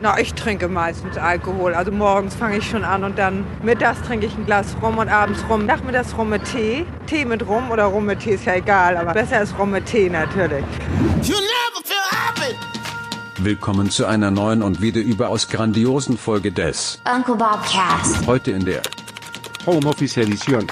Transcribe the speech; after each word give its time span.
Na, 0.00 0.16
ich 0.20 0.32
trinke 0.34 0.68
meistens 0.68 1.18
Alkohol. 1.18 1.74
Also 1.74 1.90
morgens 1.90 2.36
fange 2.36 2.58
ich 2.58 2.70
schon 2.70 2.84
an 2.84 3.02
und 3.02 3.18
dann 3.18 3.44
mittags 3.64 4.00
trinke 4.02 4.26
ich 4.26 4.34
ein 4.36 4.46
Glas 4.46 4.76
Rum 4.80 4.98
und 4.98 5.08
abends 5.08 5.42
Rum. 5.50 5.66
Nachmittags 5.66 6.16
Rum 6.16 6.28
mit 6.28 6.44
Tee. 6.44 6.86
Tee 7.08 7.24
mit 7.24 7.44
Rum 7.48 7.72
oder 7.72 7.86
Rum 7.86 8.06
mit 8.06 8.20
Tee 8.20 8.34
ist 8.34 8.44
ja 8.44 8.54
egal, 8.54 8.96
aber 8.96 9.12
besser 9.12 9.42
ist 9.42 9.58
Rum 9.58 9.72
mit 9.72 9.86
Tee 9.86 10.08
natürlich. 10.08 10.64
Willkommen 13.38 13.90
zu 13.90 14.06
einer 14.06 14.30
neuen 14.30 14.62
und 14.62 14.80
wieder 14.80 15.00
überaus 15.00 15.48
grandiosen 15.48 16.16
Folge 16.16 16.52
des 16.52 17.02
Uncle 17.12 17.34
Bob 17.34 17.58
Cast. 17.68 18.24
Heute 18.24 18.52
in 18.52 18.64
der 18.64 18.82
Homeoffice 19.66 20.16
Edition. 20.16 20.64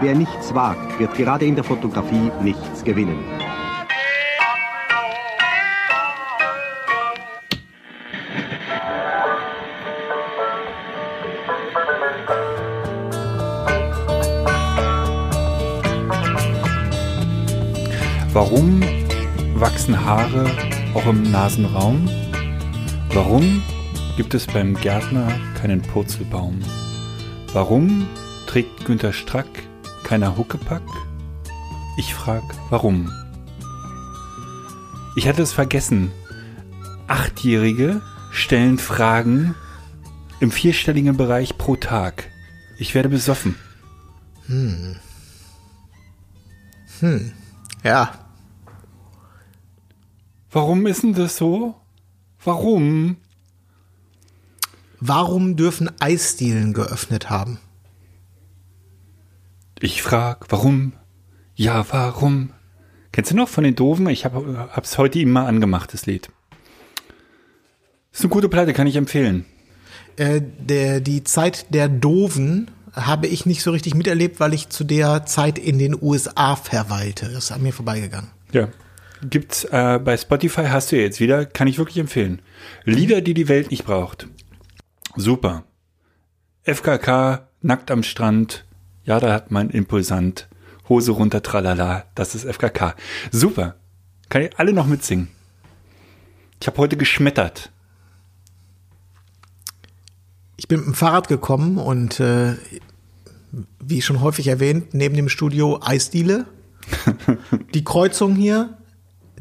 Wer 0.00 0.14
nichts 0.14 0.54
wagt, 0.54 0.98
wird 0.98 1.14
gerade 1.16 1.44
in 1.44 1.54
der 1.54 1.64
Fotografie 1.64 2.30
nichts 2.40 2.82
gewinnen. 2.82 3.35
Warum 18.36 18.82
wachsen 19.54 20.04
Haare 20.04 20.44
auch 20.92 21.06
im 21.06 21.22
Nasenraum? 21.22 22.06
Warum 23.08 23.62
gibt 24.18 24.34
es 24.34 24.46
beim 24.46 24.74
Gärtner 24.74 25.26
keinen 25.58 25.80
Purzelbaum? 25.80 26.60
Warum 27.54 28.06
trägt 28.46 28.84
Günter 28.84 29.14
Strack 29.14 29.46
keiner 30.04 30.36
Huckepack? 30.36 30.82
Ich 31.96 32.14
frag, 32.14 32.42
warum? 32.68 33.10
Ich 35.16 35.26
hatte 35.26 35.40
es 35.40 35.54
vergessen. 35.54 36.12
Achtjährige 37.06 38.02
stellen 38.32 38.76
Fragen 38.76 39.54
im 40.40 40.50
vierstelligen 40.50 41.16
Bereich 41.16 41.56
pro 41.56 41.76
Tag. 41.76 42.30
Ich 42.76 42.94
werde 42.94 43.08
besoffen. 43.08 43.54
Ja, 47.82 48.25
Warum 50.56 50.86
ist 50.86 51.02
denn 51.02 51.12
das 51.12 51.36
so? 51.36 51.74
Warum? 52.42 53.18
warum 55.00 55.54
dürfen 55.56 55.90
Eisdielen 56.00 56.72
geöffnet 56.72 57.28
haben? 57.28 57.58
Ich 59.80 60.02
frag, 60.02 60.46
warum? 60.48 60.94
Ja, 61.54 61.84
warum? 61.90 62.54
Kennst 63.12 63.32
du 63.32 63.36
noch 63.36 63.50
von 63.50 63.64
den 63.64 63.74
Doofen? 63.74 64.08
Ich 64.08 64.24
hab, 64.24 64.34
hab's 64.34 64.96
heute 64.96 65.20
immer 65.20 65.46
angemacht, 65.46 65.92
das 65.92 66.06
Lied. 66.06 66.30
Ist 68.10 68.22
eine 68.22 68.30
gute 68.30 68.48
Platte, 68.48 68.72
kann 68.72 68.86
ich 68.86 68.96
empfehlen. 68.96 69.44
Äh, 70.16 70.40
der, 70.40 71.00
die 71.00 71.22
Zeit 71.22 71.74
der 71.74 71.90
Doofen 71.90 72.70
habe 72.94 73.26
ich 73.26 73.44
nicht 73.44 73.62
so 73.62 73.72
richtig 73.72 73.94
miterlebt, 73.94 74.40
weil 74.40 74.54
ich 74.54 74.70
zu 74.70 74.84
der 74.84 75.26
Zeit 75.26 75.58
in 75.58 75.78
den 75.78 75.94
USA 76.00 76.56
verweilte. 76.56 77.26
Das 77.26 77.44
ist 77.44 77.52
an 77.52 77.62
mir 77.62 77.74
vorbeigegangen. 77.74 78.30
Ja. 78.52 78.68
Gibt's 79.22 79.64
äh, 79.64 79.98
bei 80.02 80.16
Spotify, 80.16 80.66
hast 80.68 80.92
du 80.92 80.96
jetzt 80.96 81.20
wieder, 81.20 81.46
kann 81.46 81.68
ich 81.68 81.78
wirklich 81.78 81.98
empfehlen. 81.98 82.42
Lieder, 82.84 83.20
die 83.20 83.34
die 83.34 83.48
Welt 83.48 83.70
nicht 83.70 83.84
braucht. 83.84 84.28
Super. 85.16 85.64
FKK, 86.64 87.48
nackt 87.62 87.90
am 87.90 88.02
Strand. 88.02 88.64
Ja, 89.04 89.20
da 89.20 89.32
hat 89.32 89.50
man 89.50 89.70
Impulsant. 89.70 90.48
Hose 90.88 91.12
runter, 91.12 91.42
tralala. 91.42 92.04
Das 92.14 92.34
ist 92.34 92.44
FKK. 92.44 92.94
Super. 93.30 93.76
Kann 94.28 94.42
ich 94.42 94.58
alle 94.58 94.72
noch 94.72 94.86
mitsingen. 94.86 95.28
Ich 96.60 96.66
habe 96.66 96.78
heute 96.78 96.96
geschmettert. 96.96 97.70
Ich 100.56 100.68
bin 100.68 100.80
mit 100.80 100.88
dem 100.88 100.94
Fahrrad 100.94 101.28
gekommen 101.28 101.78
und 101.78 102.18
äh, 102.20 102.54
wie 103.80 104.02
schon 104.02 104.20
häufig 104.20 104.48
erwähnt, 104.48 104.94
neben 104.94 105.16
dem 105.16 105.28
Studio 105.28 105.80
Eisdiele. 105.82 106.46
die 107.74 107.84
Kreuzung 107.84 108.34
hier, 108.34 108.76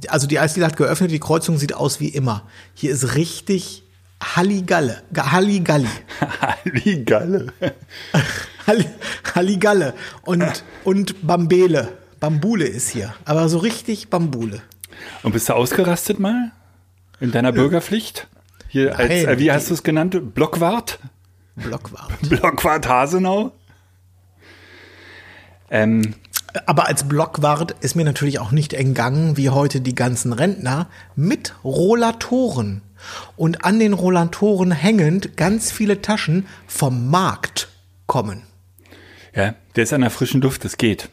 also 0.08 0.28
die 0.28 0.40
Eisdiele 0.40 0.66
hat 0.66 0.78
geöffnet, 0.78 1.12
die 1.12 1.20
Kreuzung 1.20 1.58
sieht 1.58 1.74
aus 1.74 2.00
wie 2.00 2.10
immer. 2.10 2.44
Hier 2.74 2.92
ist 2.92 3.16
richtig 3.16 3.84
Halligalle, 4.24 5.04
Ga- 5.14 5.32
Halligalli. 5.32 5.88
Halligalle. 6.42 7.54
Halli, 8.68 8.86
Halligalle 9.36 9.94
und, 10.24 10.64
und 10.84 11.28
Bambele. 11.28 11.98
Bambule 12.20 12.66
ist 12.66 12.90
hier, 12.90 13.14
aber 13.26 13.48
so 13.50 13.60
richtig 13.60 14.10
Bambule. 14.10 14.62
Und 15.22 15.34
bist 15.34 15.50
du 15.50 15.54
ausgerastet 15.54 16.20
mal? 16.20 16.52
In 17.20 17.32
deiner 17.32 17.52
Bürgerpflicht? 17.52 18.28
Hier 18.70 18.98
als, 18.98 19.10
Nein, 19.10 19.28
äh, 19.28 19.40
wie 19.40 19.52
hast 19.52 19.70
du 19.70 19.74
es 19.76 19.84
genannt? 19.84 20.34
Blockwart? 20.34 20.98
Blockwart. 21.56 22.12
Blockwart 22.30 22.88
Hasenau? 22.88 23.52
Ähm, 25.70 26.16
Aber 26.66 26.88
als 26.88 27.08
Blockwart 27.08 27.76
ist 27.82 27.96
mir 27.96 28.06
natürlich 28.06 28.40
auch 28.40 28.52
nicht 28.52 28.74
entgangen, 28.74 29.38
wie 29.38 29.50
heute 29.50 29.82
die 29.82 29.96
ganzen 29.96 30.34
Rentner, 30.34 30.88
mit 31.16 31.54
Rollatoren. 31.64 32.82
Und 33.36 33.66
an 33.66 33.80
den 33.80 33.94
Rollatoren 33.94 34.72
hängend 34.72 35.38
ganz 35.38 35.72
viele 35.72 36.02
Taschen 36.02 36.48
vom 36.68 37.10
Markt 37.10 37.70
kommen. 38.08 38.44
ja, 39.34 39.56
der 39.76 39.84
ist 39.84 39.94
an 39.94 40.02
der 40.02 40.10
frischen 40.10 40.42
Luft, 40.42 40.64
das 40.64 40.78
geht. 40.78 41.10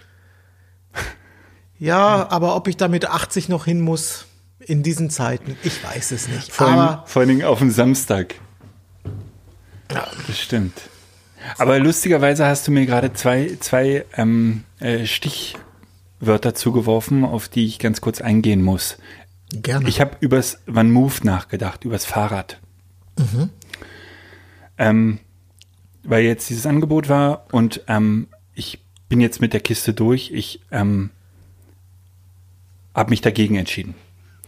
Ja, 1.78 2.28
aber 2.30 2.54
ob 2.54 2.68
ich 2.68 2.76
da 2.76 2.86
mit 2.86 3.06
80 3.08 3.48
noch 3.48 3.64
hin 3.64 3.80
muss 3.80 4.26
in 4.60 4.84
diesen 4.84 5.10
Zeiten, 5.10 5.56
ich 5.64 5.82
weiß 5.82 6.12
es 6.12 6.28
nicht. 6.28 6.52
Vor, 6.52 6.68
allem, 6.68 6.78
aber 6.78 7.06
vor 7.06 7.20
allen 7.20 7.28
Dingen 7.28 7.44
auf 7.44 7.58
dem 7.58 7.72
Samstag. 7.72 8.36
Ja. 9.92 10.06
Das 10.28 10.38
stimmt. 10.38 10.74
Aber 11.58 11.78
lustigerweise 11.78 12.46
hast 12.46 12.66
du 12.66 12.72
mir 12.72 12.86
gerade 12.86 13.12
zwei, 13.12 13.56
zwei 13.60 14.04
ähm, 14.16 14.64
äh, 14.80 15.06
Stichwörter 15.06 16.54
zugeworfen, 16.54 17.24
auf 17.24 17.48
die 17.48 17.66
ich 17.66 17.78
ganz 17.78 18.00
kurz 18.00 18.20
eingehen 18.20 18.62
muss. 18.62 18.98
gerne. 19.50 19.88
Ich 19.88 20.00
habe 20.00 20.16
übers 20.20 20.58
One 20.68 20.90
Move 20.90 21.14
nachgedacht, 21.22 21.84
übers 21.84 22.04
Fahrrad. 22.04 22.60
Ähm, 24.78 25.18
weil 26.02 26.24
jetzt 26.24 26.48
dieses 26.50 26.66
Angebot 26.66 27.08
war 27.08 27.46
und 27.52 27.82
ähm, 27.86 28.28
ich 28.54 28.80
bin 29.08 29.20
jetzt 29.20 29.40
mit 29.40 29.52
der 29.52 29.60
Kiste 29.60 29.92
durch. 29.92 30.30
Ich 30.32 30.60
ähm, 30.70 31.10
habe 32.94 33.10
mich 33.10 33.20
dagegen 33.20 33.56
entschieden. 33.56 33.94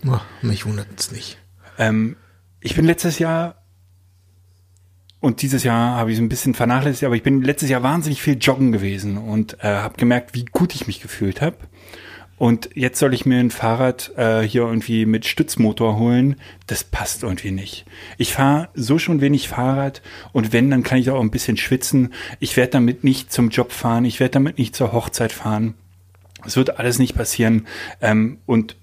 Oh, 0.06 0.18
mich 0.42 0.66
wundert 0.66 0.88
es 0.98 1.12
nicht. 1.12 1.38
Ähm, 1.78 2.16
ich 2.60 2.74
bin 2.74 2.84
letztes 2.84 3.18
Jahr 3.18 3.56
und 5.24 5.40
dieses 5.40 5.64
Jahr 5.64 5.96
habe 5.96 6.10
ich 6.10 6.18
es 6.18 6.22
ein 6.22 6.28
bisschen 6.28 6.52
vernachlässigt, 6.52 7.04
aber 7.04 7.16
ich 7.16 7.22
bin 7.22 7.40
letztes 7.40 7.70
Jahr 7.70 7.82
wahnsinnig 7.82 8.20
viel 8.20 8.36
joggen 8.38 8.72
gewesen 8.72 9.16
und 9.16 9.54
äh, 9.60 9.68
habe 9.68 9.96
gemerkt, 9.96 10.34
wie 10.34 10.44
gut 10.44 10.74
ich 10.74 10.86
mich 10.86 11.00
gefühlt 11.00 11.40
habe. 11.40 11.56
Und 12.36 12.68
jetzt 12.74 12.98
soll 12.98 13.14
ich 13.14 13.24
mir 13.24 13.38
ein 13.38 13.50
Fahrrad 13.50 14.12
äh, 14.18 14.42
hier 14.42 14.62
irgendwie 14.62 15.06
mit 15.06 15.24
Stützmotor 15.24 15.98
holen. 15.98 16.36
Das 16.66 16.84
passt 16.84 17.22
irgendwie 17.22 17.52
nicht. 17.52 17.86
Ich 18.18 18.34
fahre 18.34 18.68
so 18.74 18.98
schon 18.98 19.22
wenig 19.22 19.48
Fahrrad 19.48 20.02
und 20.34 20.52
wenn, 20.52 20.70
dann 20.70 20.82
kann 20.82 20.98
ich 20.98 21.08
auch 21.08 21.22
ein 21.22 21.30
bisschen 21.30 21.56
schwitzen. 21.56 22.12
Ich 22.38 22.58
werde 22.58 22.72
damit 22.72 23.02
nicht 23.02 23.32
zum 23.32 23.48
Job 23.48 23.72
fahren. 23.72 24.04
Ich 24.04 24.20
werde 24.20 24.32
damit 24.32 24.58
nicht 24.58 24.76
zur 24.76 24.92
Hochzeit 24.92 25.32
fahren. 25.32 25.72
Es 26.44 26.58
wird 26.58 26.78
alles 26.78 26.98
nicht 26.98 27.16
passieren. 27.16 27.66
Ähm, 28.02 28.40
und 28.44 28.76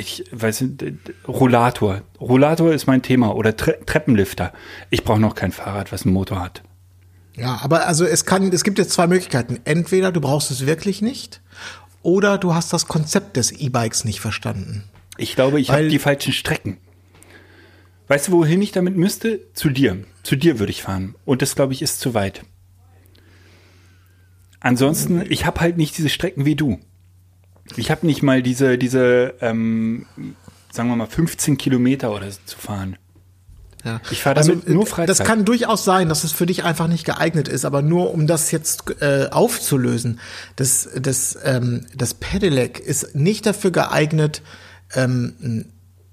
ich 0.00 0.24
weiß 0.32 0.62
nicht, 0.62 0.82
Rollator. 1.28 2.02
Rollator 2.20 2.72
ist 2.72 2.86
mein 2.86 3.02
Thema 3.02 3.36
oder 3.36 3.56
Tre 3.56 3.78
Treppenlifter. 3.84 4.52
Ich 4.90 5.04
brauche 5.04 5.20
noch 5.20 5.34
kein 5.34 5.52
Fahrrad, 5.52 5.92
was 5.92 6.04
einen 6.04 6.14
Motor 6.14 6.40
hat. 6.40 6.62
Ja, 7.36 7.60
aber 7.62 7.86
also 7.86 8.04
es 8.04 8.24
kann, 8.24 8.50
es 8.52 8.64
gibt 8.64 8.78
jetzt 8.78 8.90
zwei 8.90 9.06
Möglichkeiten. 9.06 9.60
Entweder 9.64 10.10
du 10.10 10.20
brauchst 10.20 10.50
es 10.50 10.66
wirklich 10.66 11.02
nicht 11.02 11.40
oder 12.02 12.38
du 12.38 12.54
hast 12.54 12.72
das 12.72 12.88
Konzept 12.88 13.36
des 13.36 13.52
E-Bikes 13.52 14.04
nicht 14.04 14.20
verstanden. 14.20 14.84
Ich 15.16 15.36
glaube, 15.36 15.60
ich 15.60 15.70
habe 15.70 15.88
die 15.88 15.98
falschen 15.98 16.32
Strecken. 16.32 16.78
Weißt 18.08 18.28
du, 18.28 18.32
wohin 18.32 18.60
ich 18.62 18.72
damit 18.72 18.96
müsste? 18.96 19.40
Zu 19.52 19.70
dir. 19.70 20.04
Zu 20.22 20.34
dir 20.34 20.58
würde 20.58 20.72
ich 20.72 20.82
fahren. 20.82 21.14
Und 21.24 21.42
das, 21.42 21.54
glaube 21.54 21.74
ich, 21.74 21.82
ist 21.82 22.00
zu 22.00 22.14
weit. 22.14 22.42
Ansonsten, 24.58 25.24
ich 25.28 25.46
habe 25.46 25.60
halt 25.60 25.76
nicht 25.76 25.96
diese 25.96 26.08
Strecken 26.08 26.44
wie 26.44 26.56
du. 26.56 26.80
Ich 27.76 27.90
habe 27.90 28.06
nicht 28.06 28.22
mal 28.22 28.42
diese, 28.42 28.78
diese, 28.78 29.34
ähm, 29.40 30.06
sagen 30.72 30.88
wir 30.88 30.96
mal, 30.96 31.06
15 31.06 31.58
Kilometer 31.58 32.12
oder 32.14 32.30
so 32.30 32.38
zu 32.44 32.58
fahren. 32.58 32.96
Ja. 33.84 34.00
Ich 34.10 34.22
fahre 34.22 34.40
damit 34.40 34.66
äh, 34.66 34.72
nur 34.72 34.86
Freizeit. 34.86 35.08
Das 35.08 35.26
kann 35.26 35.44
durchaus 35.44 35.84
sein, 35.84 36.08
dass 36.08 36.24
es 36.24 36.32
für 36.32 36.46
dich 36.46 36.64
einfach 36.64 36.86
nicht 36.86 37.04
geeignet 37.04 37.48
ist, 37.48 37.64
aber 37.64 37.82
nur 37.82 38.12
um 38.12 38.26
das 38.26 38.50
jetzt 38.50 38.84
äh, 39.00 39.28
aufzulösen, 39.30 40.20
das, 40.56 40.88
das, 41.00 41.38
ähm, 41.44 41.86
das 41.94 42.14
Pedelec 42.14 42.78
ist 42.78 43.14
nicht 43.14 43.46
dafür 43.46 43.70
geeignet, 43.70 44.42
ähm, 44.94 45.64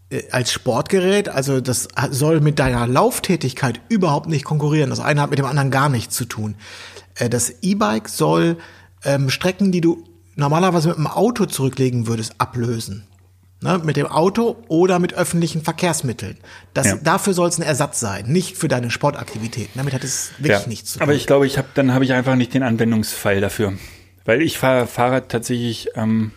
äh, 0.09 0.23
als 0.31 0.53
Sportgerät, 0.53 1.29
also 1.29 1.59
das 1.59 1.89
soll 2.11 2.39
mit 2.39 2.59
deiner 2.59 2.87
Lauftätigkeit 2.87 3.81
überhaupt 3.89 4.27
nicht 4.27 4.45
konkurrieren. 4.45 4.89
Das 4.89 4.99
eine 4.99 5.21
hat 5.21 5.29
mit 5.29 5.39
dem 5.39 5.45
anderen 5.45 5.71
gar 5.71 5.89
nichts 5.89 6.15
zu 6.15 6.25
tun. 6.25 6.55
Äh, 7.15 7.29
das 7.29 7.55
E-Bike 7.61 8.07
soll 8.07 8.57
ähm, 9.03 9.29
Strecken, 9.29 9.71
die 9.71 9.81
du 9.81 10.06
normalerweise 10.37 10.87
mit 10.89 10.97
dem 10.97 11.07
Auto 11.07 11.45
zurücklegen 11.45 12.07
würdest, 12.07 12.35
ablösen. 12.37 13.03
Ne, 13.59 13.81
mit 13.83 13.97
dem 13.97 14.05
Auto 14.05 14.55
oder 14.67 14.99
mit 14.99 15.15
öffentlichen 15.15 15.63
Verkehrsmitteln. 15.63 16.37
Das, 16.75 16.85
Ja. 16.85 16.95
Dafür 16.97 17.33
soll 17.33 17.49
es 17.49 17.57
ein 17.57 17.63
Ersatz 17.63 17.99
sein, 17.99 18.27
nicht 18.27 18.55
für 18.55 18.67
deine 18.67 18.91
Sportaktivitäten. 18.91 19.71
Damit 19.79 19.95
hat 19.95 20.03
es 20.03 20.29
wirklich 20.37 20.67
nichts 20.67 20.91
zu 20.93 20.99
tun. 20.99 21.03
Aber 21.07 21.15
ich 21.15 21.25
glaube, 21.25 21.47
ich 21.47 21.57
habe 21.57 21.67
dann 21.73 21.91
habe 21.91 22.05
ich 22.05 22.13
einfach 22.13 22.35
nicht 22.35 22.53
den 22.53 22.61
Anwendungsfall 22.61 23.41
dafür, 23.41 23.73
weil 24.25 24.43
ich 24.43 24.59
fahre 24.59 24.85
Fahrrad 24.85 25.29
tatsächlich. 25.29 25.89
Ähm, 25.95 26.33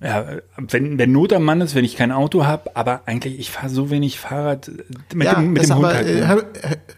ja, 0.00 0.26
wenn, 0.56 0.98
wenn 0.98 1.10
Not 1.12 1.32
am 1.32 1.44
Mann 1.44 1.60
ist, 1.60 1.74
wenn 1.76 1.84
ich 1.84 1.96
kein 1.96 2.12
Auto 2.12 2.44
habe, 2.46 2.74
aber 2.76 3.02
eigentlich, 3.06 3.38
ich 3.38 3.50
fahre 3.50 3.68
so 3.68 3.90
wenig 3.90 4.18
Fahrrad 4.18 4.70
mit 5.14 5.26
ja, 5.26 5.34
dem, 5.34 5.52
mit 5.52 5.62
dem 5.64 5.74
Hund 5.76 5.84
aber, 5.84 5.94
halt. 5.94 6.06
äh, 6.08 6.14
ne? 6.20 6.28
hör- 6.28 6.46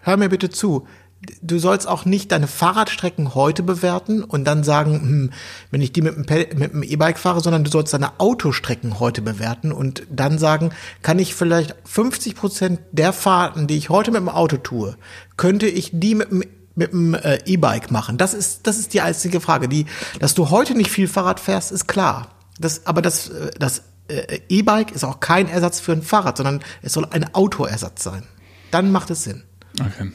hör 0.02 0.16
mir 0.16 0.28
bitte 0.30 0.48
zu. 0.50 0.86
Du 1.42 1.58
sollst 1.58 1.86
auch 1.86 2.06
nicht 2.06 2.32
deine 2.32 2.46
Fahrradstrecken 2.46 3.34
heute 3.34 3.62
bewerten 3.62 4.24
und 4.24 4.44
dann 4.44 4.64
sagen, 4.64 5.00
hm, 5.00 5.32
wenn 5.70 5.82
ich 5.82 5.92
die 5.92 6.00
mit 6.00 6.30
dem 6.30 6.82
E-Bike 6.82 7.18
fahre, 7.18 7.40
sondern 7.40 7.62
du 7.62 7.70
sollst 7.70 7.92
deine 7.92 8.18
Autostrecken 8.18 9.00
heute 9.00 9.20
bewerten 9.20 9.70
und 9.70 10.06
dann 10.10 10.38
sagen, 10.38 10.70
kann 11.02 11.18
ich 11.18 11.34
vielleicht 11.34 11.74
50 11.84 12.34
Prozent 12.34 12.80
der 12.92 13.12
Fahrten, 13.12 13.66
die 13.66 13.76
ich 13.76 13.90
heute 13.90 14.12
mit 14.12 14.20
dem 14.20 14.30
Auto 14.30 14.56
tue, 14.56 14.96
könnte 15.36 15.66
ich 15.66 15.90
die 15.92 16.14
mit 16.14 16.30
dem 16.30 16.42
mit 16.76 16.92
dem 16.92 17.14
äh, 17.14 17.38
E-Bike 17.44 17.90
machen. 17.90 18.16
Das 18.16 18.32
ist 18.32 18.66
das 18.66 18.78
ist 18.78 18.94
die 18.94 19.02
einzige 19.02 19.40
Frage. 19.40 19.68
Die, 19.68 19.86
dass 20.20 20.34
du 20.34 20.48
heute 20.48 20.74
nicht 20.74 20.90
viel 20.90 21.08
Fahrrad 21.08 21.40
fährst, 21.40 21.72
ist 21.72 21.88
klar. 21.88 22.28
Das, 22.58 22.86
aber 22.86 23.02
das 23.02 23.28
äh, 23.28 23.50
das 23.58 23.82
äh, 24.08 24.40
E-Bike 24.48 24.92
ist 24.92 25.04
auch 25.04 25.20
kein 25.20 25.48
Ersatz 25.48 25.80
für 25.80 25.92
ein 25.92 26.02
Fahrrad, 26.02 26.36
sondern 26.38 26.60
es 26.80 26.94
soll 26.94 27.06
ein 27.10 27.34
Autoersatz 27.34 28.02
sein. 28.02 28.22
Dann 28.70 28.92
macht 28.92 29.10
es 29.10 29.24
Sinn. 29.24 29.42
Okay. 29.78 30.12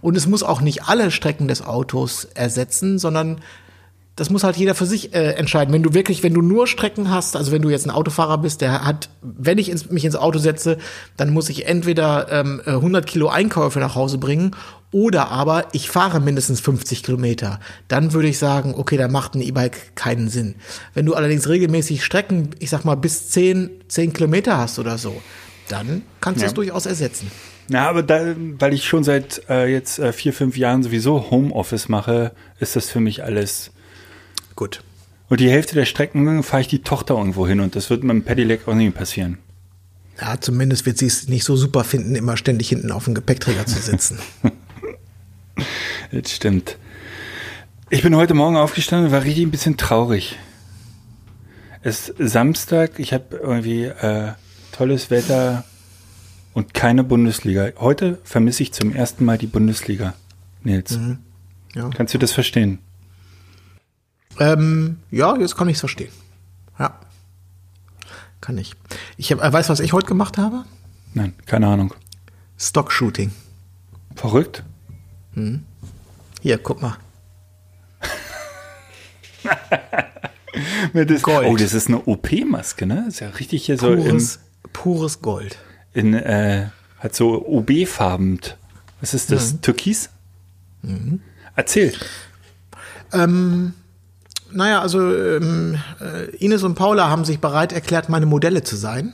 Und 0.00 0.16
es 0.16 0.26
muss 0.26 0.42
auch 0.42 0.60
nicht 0.60 0.84
alle 0.84 1.10
Strecken 1.10 1.48
des 1.48 1.62
Autos 1.62 2.24
ersetzen, 2.34 2.98
sondern 2.98 3.40
das 4.16 4.28
muss 4.28 4.44
halt 4.44 4.56
jeder 4.56 4.74
für 4.74 4.84
sich 4.84 5.14
äh, 5.14 5.32
entscheiden. 5.32 5.72
Wenn 5.72 5.82
du 5.82 5.94
wirklich, 5.94 6.22
wenn 6.22 6.34
du 6.34 6.42
nur 6.42 6.66
Strecken 6.66 7.10
hast, 7.10 7.36
also 7.36 7.52
wenn 7.52 7.62
du 7.62 7.70
jetzt 7.70 7.86
ein 7.86 7.90
Autofahrer 7.90 8.36
bist, 8.38 8.60
der 8.60 8.84
hat, 8.84 9.08
wenn 9.22 9.56
ich 9.56 9.70
ins, 9.70 9.88
mich 9.88 10.04
ins 10.04 10.16
Auto 10.16 10.38
setze, 10.38 10.76
dann 11.16 11.30
muss 11.32 11.48
ich 11.48 11.66
entweder 11.66 12.30
ähm, 12.30 12.60
äh, 12.66 12.70
100 12.72 13.06
Kilo 13.06 13.28
Einkäufe 13.28 13.78
nach 13.78 13.94
Hause 13.94 14.18
bringen 14.18 14.54
oder 14.92 15.30
aber 15.30 15.68
ich 15.72 15.88
fahre 15.88 16.20
mindestens 16.20 16.60
50 16.60 17.02
Kilometer. 17.02 17.60
Dann 17.88 18.12
würde 18.12 18.28
ich 18.28 18.38
sagen, 18.38 18.74
okay, 18.76 18.98
da 18.98 19.08
macht 19.08 19.36
ein 19.36 19.40
E-Bike 19.40 19.94
keinen 19.94 20.28
Sinn. 20.28 20.56
Wenn 20.92 21.06
du 21.06 21.14
allerdings 21.14 21.48
regelmäßig 21.48 22.04
Strecken, 22.04 22.50
ich 22.58 22.68
sag 22.68 22.84
mal 22.84 22.96
bis 22.96 23.30
10, 23.30 23.70
10 23.88 24.12
Kilometer 24.12 24.58
hast 24.58 24.78
oder 24.78 24.98
so, 24.98 25.22
dann 25.68 26.02
kannst 26.20 26.40
du 26.40 26.44
Ja. 26.44 26.48
es 26.48 26.54
durchaus 26.54 26.84
ersetzen. 26.84 27.30
Na, 27.72 27.88
aber 27.88 28.02
da, 28.02 28.34
weil 28.58 28.74
ich 28.74 28.84
schon 28.84 29.04
seit 29.04 29.48
äh, 29.48 29.70
jetzt 29.72 30.00
äh, 30.00 30.12
vier, 30.12 30.32
fünf 30.32 30.56
Jahren 30.56 30.82
sowieso 30.82 31.30
Homeoffice 31.30 31.88
mache, 31.88 32.32
ist 32.58 32.74
das 32.74 32.90
für 32.90 32.98
mich 32.98 33.22
alles. 33.22 33.70
Gut. 34.56 34.82
Und 35.28 35.38
die 35.38 35.48
Hälfte 35.48 35.76
der 35.76 35.84
Strecken 35.84 36.42
fahre 36.42 36.62
ich 36.62 36.66
die 36.66 36.82
Tochter 36.82 37.14
irgendwo 37.14 37.46
hin 37.46 37.60
und 37.60 37.76
das 37.76 37.88
wird 37.88 38.02
mit 38.02 38.10
dem 38.10 38.24
Pedelec 38.24 38.66
auch 38.66 38.74
nicht 38.74 38.96
passieren. 38.96 39.38
Ja, 40.20 40.40
zumindest 40.40 40.84
wird 40.84 40.98
sie 40.98 41.06
es 41.06 41.28
nicht 41.28 41.44
so 41.44 41.54
super 41.54 41.84
finden, 41.84 42.16
immer 42.16 42.36
ständig 42.36 42.70
hinten 42.70 42.90
auf 42.90 43.04
dem 43.04 43.14
Gepäckträger 43.14 43.64
zu 43.66 43.78
sitzen. 43.78 44.18
Das 46.12 46.32
stimmt. 46.32 46.76
Ich 47.88 48.02
bin 48.02 48.16
heute 48.16 48.34
Morgen 48.34 48.56
aufgestanden 48.56 49.06
und 49.06 49.12
war 49.12 49.22
richtig 49.22 49.44
ein 49.44 49.52
bisschen 49.52 49.76
traurig. 49.76 50.36
Es 51.82 52.08
ist 52.08 52.32
Samstag, 52.32 52.98
ich 52.98 53.12
habe 53.12 53.36
irgendwie 53.36 53.84
äh, 53.84 54.32
tolles 54.72 55.10
Wetter 55.10 55.64
und 56.54 56.74
keine 56.74 57.04
Bundesliga. 57.04 57.70
Heute 57.78 58.18
vermisse 58.24 58.62
ich 58.62 58.72
zum 58.72 58.94
ersten 58.94 59.24
Mal 59.24 59.38
die 59.38 59.46
Bundesliga. 59.46 60.14
Nils, 60.62 60.98
Ja. 61.74 61.88
kannst 61.90 62.12
du 62.14 62.18
das 62.18 62.32
verstehen? 62.32 62.78
ähm, 64.38 64.98
ja, 65.10 65.36
jetzt 65.36 65.56
kann 65.56 65.68
ich 65.68 65.74
es 65.74 65.80
verstehen. 65.80 66.10
Ja. 66.78 66.98
Kann 68.40 68.56
ich. 68.58 68.74
Ich 69.16 69.32
hab, 69.32 69.42
äh, 69.42 69.52
weißt 69.52 69.68
du, 69.68 69.72
was 69.72 69.80
ich 69.80 69.92
heute 69.92 70.06
gemacht 70.06 70.38
habe? 70.38 70.64
Nein, 71.14 71.34
keine 71.46 71.66
Ahnung. 71.66 71.92
Stock-Shooting. 72.58 73.32
Verrückt? 74.16 74.62
Hier, 76.40 76.58
guck 76.58 76.80
mal. 76.82 76.96
Das, 80.92 81.22
Gold. 81.22 81.46
Oh, 81.48 81.56
das 81.56 81.72
ist 81.74 81.86
eine 81.88 81.98
OP-Maske, 82.06 82.84
ne? 82.84 83.04
Ist 83.08 83.20
ja 83.20 83.28
richtig 83.30 83.64
hier 83.66 83.78
so 83.78 83.94
Pures, 83.94 84.40
pures 84.72 85.22
Gold. 85.22 85.56
In 85.92 86.14
äh, 86.14 86.66
hat 86.98 87.14
so 87.14 87.46
OB-farben. 87.46 88.40
Was 89.00 89.14
ist 89.14 89.32
das? 89.32 89.54
Mhm. 89.54 89.62
Türkis? 89.62 90.10
Erzähl. 91.56 91.92
Naja, 94.52 94.80
also 94.80 95.14
ähm, 95.14 95.78
äh, 96.00 96.34
Ines 96.36 96.62
und 96.62 96.74
Paula 96.74 97.08
haben 97.08 97.24
sich 97.24 97.40
bereit 97.40 97.72
erklärt, 97.72 98.08
meine 98.08 98.26
Modelle 98.26 98.62
zu 98.62 98.76
sein. 98.76 99.10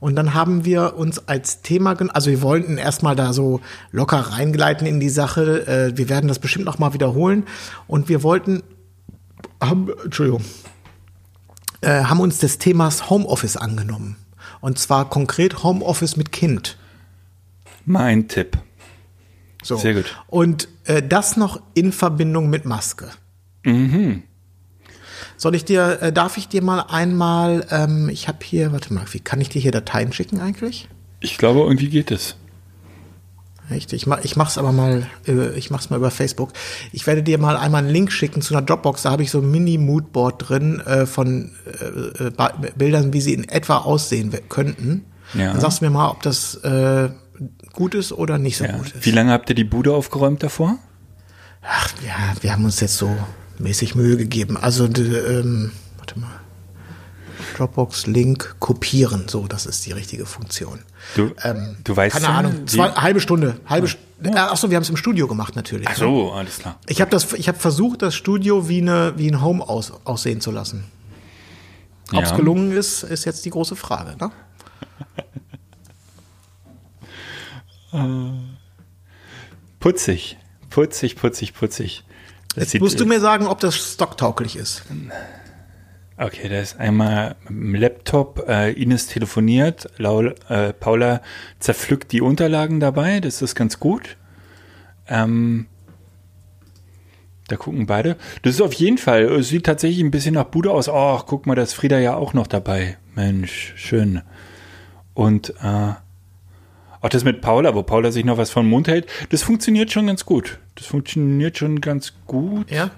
Und 0.00 0.16
dann 0.16 0.34
haben 0.34 0.64
wir 0.64 0.96
uns 0.96 1.28
als 1.28 1.62
Thema, 1.62 1.96
also 2.12 2.30
wir 2.30 2.42
wollten 2.42 2.76
erstmal 2.76 3.14
da 3.14 3.32
so 3.32 3.60
locker 3.92 4.18
reingleiten 4.18 4.86
in 4.86 4.98
die 4.98 5.10
Sache. 5.10 5.66
Äh, 5.66 5.96
wir 5.96 6.08
werden 6.08 6.26
das 6.28 6.38
bestimmt 6.38 6.64
noch 6.64 6.78
mal 6.78 6.92
wiederholen. 6.92 7.44
Und 7.86 8.08
wir 8.08 8.22
wollten, 8.22 8.62
haben, 9.60 9.90
Entschuldigung, 10.04 10.42
äh, 11.82 12.04
haben 12.04 12.20
uns 12.20 12.38
des 12.38 12.58
Themas 12.58 13.10
Homeoffice 13.10 13.56
angenommen. 13.56 14.16
Und 14.62 14.78
zwar 14.78 15.10
konkret 15.10 15.64
Homeoffice 15.64 16.16
mit 16.16 16.32
Kind. 16.32 16.78
Mein 17.84 18.28
Tipp. 18.28 18.56
So. 19.62 19.76
Sehr 19.76 19.94
gut. 19.94 20.16
Und 20.28 20.68
äh, 20.84 21.02
das 21.02 21.36
noch 21.36 21.60
in 21.74 21.92
Verbindung 21.92 22.48
mit 22.48 22.64
Maske. 22.64 23.10
Mhm. 23.64 24.22
Soll 25.36 25.56
ich 25.56 25.64
dir, 25.64 26.00
äh, 26.00 26.12
darf 26.12 26.36
ich 26.36 26.46
dir 26.46 26.62
mal 26.62 26.80
einmal, 26.80 27.66
ähm, 27.70 28.08
ich 28.08 28.28
habe 28.28 28.38
hier, 28.44 28.70
warte 28.70 28.94
mal, 28.94 29.04
wie 29.10 29.18
kann 29.18 29.40
ich 29.40 29.48
dir 29.48 29.60
hier 29.60 29.72
Dateien 29.72 30.12
schicken 30.12 30.40
eigentlich? 30.40 30.88
Ich 31.18 31.38
glaube, 31.38 31.60
irgendwie 31.60 31.88
geht 31.88 32.12
es. 32.12 32.36
Echt? 33.72 33.92
Ich, 33.92 34.06
mach, 34.06 34.22
ich 34.24 34.36
mach's 34.36 34.58
aber 34.58 34.72
mal, 34.72 35.06
äh, 35.26 35.50
ich 35.56 35.70
mach's 35.70 35.90
mal 35.90 35.96
über 35.96 36.10
Facebook. 36.10 36.52
Ich 36.92 37.06
werde 37.06 37.22
dir 37.22 37.38
mal 37.38 37.56
einmal 37.56 37.82
einen 37.82 37.92
Link 37.92 38.12
schicken 38.12 38.42
zu 38.42 38.54
einer 38.54 38.64
Dropbox. 38.64 39.02
Da 39.02 39.10
habe 39.10 39.22
ich 39.22 39.30
so 39.30 39.40
ein 39.40 39.50
Mini-Moodboard 39.50 40.48
drin 40.48 40.80
äh, 40.80 41.06
von 41.06 41.52
äh, 41.66 42.24
äh, 42.26 42.72
Bildern, 42.76 43.12
wie 43.12 43.20
sie 43.20 43.34
in 43.34 43.48
etwa 43.48 43.78
aussehen 43.78 44.32
könnten. 44.48 45.04
Ja. 45.34 45.52
Dann 45.52 45.60
sagst 45.60 45.80
du 45.80 45.84
mir 45.86 45.90
mal, 45.90 46.10
ob 46.10 46.22
das 46.22 46.56
äh, 46.56 47.08
gut 47.72 47.94
ist 47.94 48.12
oder 48.12 48.38
nicht 48.38 48.56
so 48.58 48.64
Ja. 48.64 48.76
gut 48.76 48.92
ist. 48.92 49.04
Wie 49.06 49.10
lange 49.10 49.32
habt 49.32 49.48
ihr 49.48 49.54
die 49.56 49.64
Bude 49.64 49.92
aufgeräumt 49.94 50.42
davor? 50.42 50.78
Ach, 51.62 51.88
ja, 52.06 52.34
wir 52.42 52.52
haben 52.52 52.64
uns 52.64 52.80
jetzt 52.80 52.96
so 52.96 53.10
mäßig 53.58 53.94
Mühe 53.94 54.16
gegeben. 54.16 54.56
Also, 54.56 54.84
ähm, 54.86 55.72
warte 55.96 56.18
mal. 56.18 56.28
Dropbox-Link 57.62 58.56
kopieren. 58.58 59.28
So, 59.28 59.46
das 59.46 59.66
ist 59.66 59.86
die 59.86 59.92
richtige 59.92 60.26
Funktion. 60.26 60.80
Du, 61.14 61.30
Ähm, 61.42 61.76
du 61.84 61.96
weißt 61.96 62.14
Keine 62.14 62.26
ja, 62.26 62.32
Ahnung. 62.32 62.66
Zwei, 62.66 62.90
halbe 62.90 63.20
Stunde. 63.20 63.60
Halbe 63.66 63.88
St 63.88 63.98
äh, 64.24 64.30
ach 64.36 64.56
so, 64.56 64.70
wir 64.70 64.76
haben 64.76 64.82
es 64.82 64.90
im 64.90 64.96
Studio 64.96 65.26
gemacht 65.26 65.56
natürlich. 65.56 65.88
Ach 65.88 65.96
so, 65.96 66.32
alles 66.32 66.58
klar. 66.58 66.78
Ich 66.86 67.00
habe 67.00 67.10
das, 67.10 67.32
ich 67.32 67.48
habe 67.48 67.58
versucht, 67.58 68.02
das 68.02 68.14
Studio 68.14 68.68
wie 68.68 68.80
eine, 68.80 69.14
wie 69.16 69.28
ein 69.28 69.42
Home 69.42 69.68
aus, 69.68 69.92
aussehen 70.04 70.40
zu 70.40 70.50
lassen. 70.52 70.84
Ob 72.12 72.22
es 72.24 72.30
Ja. 72.30 72.36
gelungen 72.36 72.70
ist, 72.72 73.02
ist 73.02 73.24
jetzt 73.24 73.44
die 73.44 73.50
große 73.50 73.74
Frage. 73.74 74.16
Ne? 74.20 74.30
Putzig. 79.80 80.38
Putzig, 80.70 81.16
putzig, 81.16 81.54
putzig. 81.54 82.04
Das 82.54 82.72
Jetzt 82.72 82.80
musst 82.80 83.00
du 83.00 83.06
mir 83.06 83.20
sagen, 83.20 83.46
ob 83.46 83.60
das 83.60 83.74
stocktauglich 83.74 84.56
ist. 84.56 84.82
Okay, 86.18 86.48
da 86.48 86.60
ist 86.60 86.78
einmal 86.78 87.36
dem 87.48 87.74
Laptop, 87.74 88.44
äh, 88.46 88.72
Ines 88.72 89.06
telefoniert, 89.06 89.88
Laul, 89.96 90.34
äh, 90.48 90.72
Paula 90.72 91.22
zerpflückt 91.58 92.12
die 92.12 92.20
Unterlagen 92.20 92.80
dabei, 92.80 93.20
das 93.20 93.40
ist 93.40 93.54
ganz 93.54 93.80
gut. 93.80 94.16
Ähm, 95.08 95.66
da 97.48 97.56
gucken 97.56 97.86
beide. 97.86 98.16
Das 98.42 98.54
ist 98.54 98.60
auf 98.60 98.72
jeden 98.74 98.98
Fall, 98.98 99.24
es 99.24 99.48
sieht 99.48 99.66
tatsächlich 99.66 100.02
ein 100.02 100.10
bisschen 100.10 100.34
nach 100.34 100.44
Bude 100.44 100.70
aus. 100.70 100.88
Ach, 100.88 101.26
guck 101.26 101.46
mal, 101.46 101.54
da 101.54 101.62
ist 101.62 101.74
Frieda 101.74 101.98
ja 101.98 102.14
auch 102.14 102.34
noch 102.34 102.46
dabei. 102.46 102.98
Mensch, 103.14 103.74
schön. 103.76 104.22
Und 105.12 105.50
äh, 105.62 105.92
auch 107.00 107.08
das 107.08 107.24
mit 107.24 107.40
Paula, 107.40 107.74
wo 107.74 107.82
Paula 107.82 108.10
sich 108.12 108.24
noch 108.24 108.38
was 108.38 108.50
vom 108.50 108.68
Mund 108.68 108.88
hält, 108.88 109.06
das 109.30 109.42
funktioniert 109.42 109.90
schon 109.90 110.06
ganz 110.06 110.24
gut. 110.24 110.60
Das 110.74 110.86
funktioniert 110.86 111.58
schon 111.58 111.80
ganz 111.80 112.14
gut. 112.26 112.70
Ja. 112.70 112.90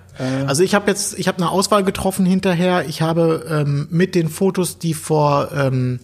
Also 0.46 0.62
ich 0.62 0.74
habe 0.76 0.88
jetzt, 0.90 1.18
ich 1.18 1.26
habe 1.26 1.38
eine 1.38 1.50
Auswahl 1.50 1.82
getroffen 1.82 2.24
hinterher. 2.24 2.86
Ich 2.88 3.02
habe 3.02 3.44
ähm, 3.48 3.88
mit 3.90 4.14
den 4.14 4.28
Fotos, 4.28 4.78
die 4.78 4.94
vor, 4.94 5.50
ähm, 5.52 5.98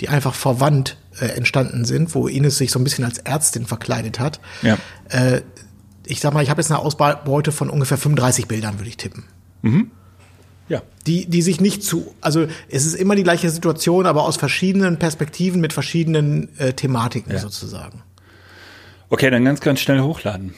die 0.00 0.08
einfach 0.08 0.34
vor 0.34 0.60
Wand 0.60 0.96
äh, 1.20 1.26
entstanden 1.26 1.84
sind, 1.84 2.14
wo 2.14 2.28
Ines 2.28 2.56
sich 2.56 2.70
so 2.70 2.78
ein 2.78 2.84
bisschen 2.84 3.04
als 3.04 3.18
Ärztin 3.18 3.66
verkleidet 3.66 4.20
hat. 4.20 4.40
Ja. 4.62 4.78
Äh, 5.08 5.42
ich 6.06 6.20
sag 6.20 6.32
mal, 6.34 6.42
ich 6.42 6.50
habe 6.50 6.60
jetzt 6.60 6.70
eine 6.70 6.78
Ausbeute 6.78 7.50
von 7.52 7.68
ungefähr 7.68 7.98
35 7.98 8.46
Bildern, 8.46 8.78
würde 8.78 8.88
ich 8.88 8.96
tippen. 8.96 9.24
Ja. 10.68 10.82
Die, 11.06 11.26
die 11.26 11.42
sich 11.42 11.60
nicht 11.60 11.82
zu, 11.82 12.14
also 12.20 12.46
es 12.68 12.86
ist 12.86 12.94
immer 12.94 13.16
die 13.16 13.22
gleiche 13.24 13.50
Situation, 13.50 14.06
aber 14.06 14.22
aus 14.24 14.36
verschiedenen 14.36 14.98
Perspektiven 14.98 15.60
mit 15.60 15.72
verschiedenen 15.72 16.56
äh, 16.58 16.72
Thematiken 16.72 17.32
Ja. 17.32 17.38
sozusagen. 17.40 18.02
Okay, 19.10 19.30
dann 19.30 19.44
ganz, 19.44 19.60
ganz 19.60 19.80
schnell 19.80 20.00
hochladen. 20.00 20.54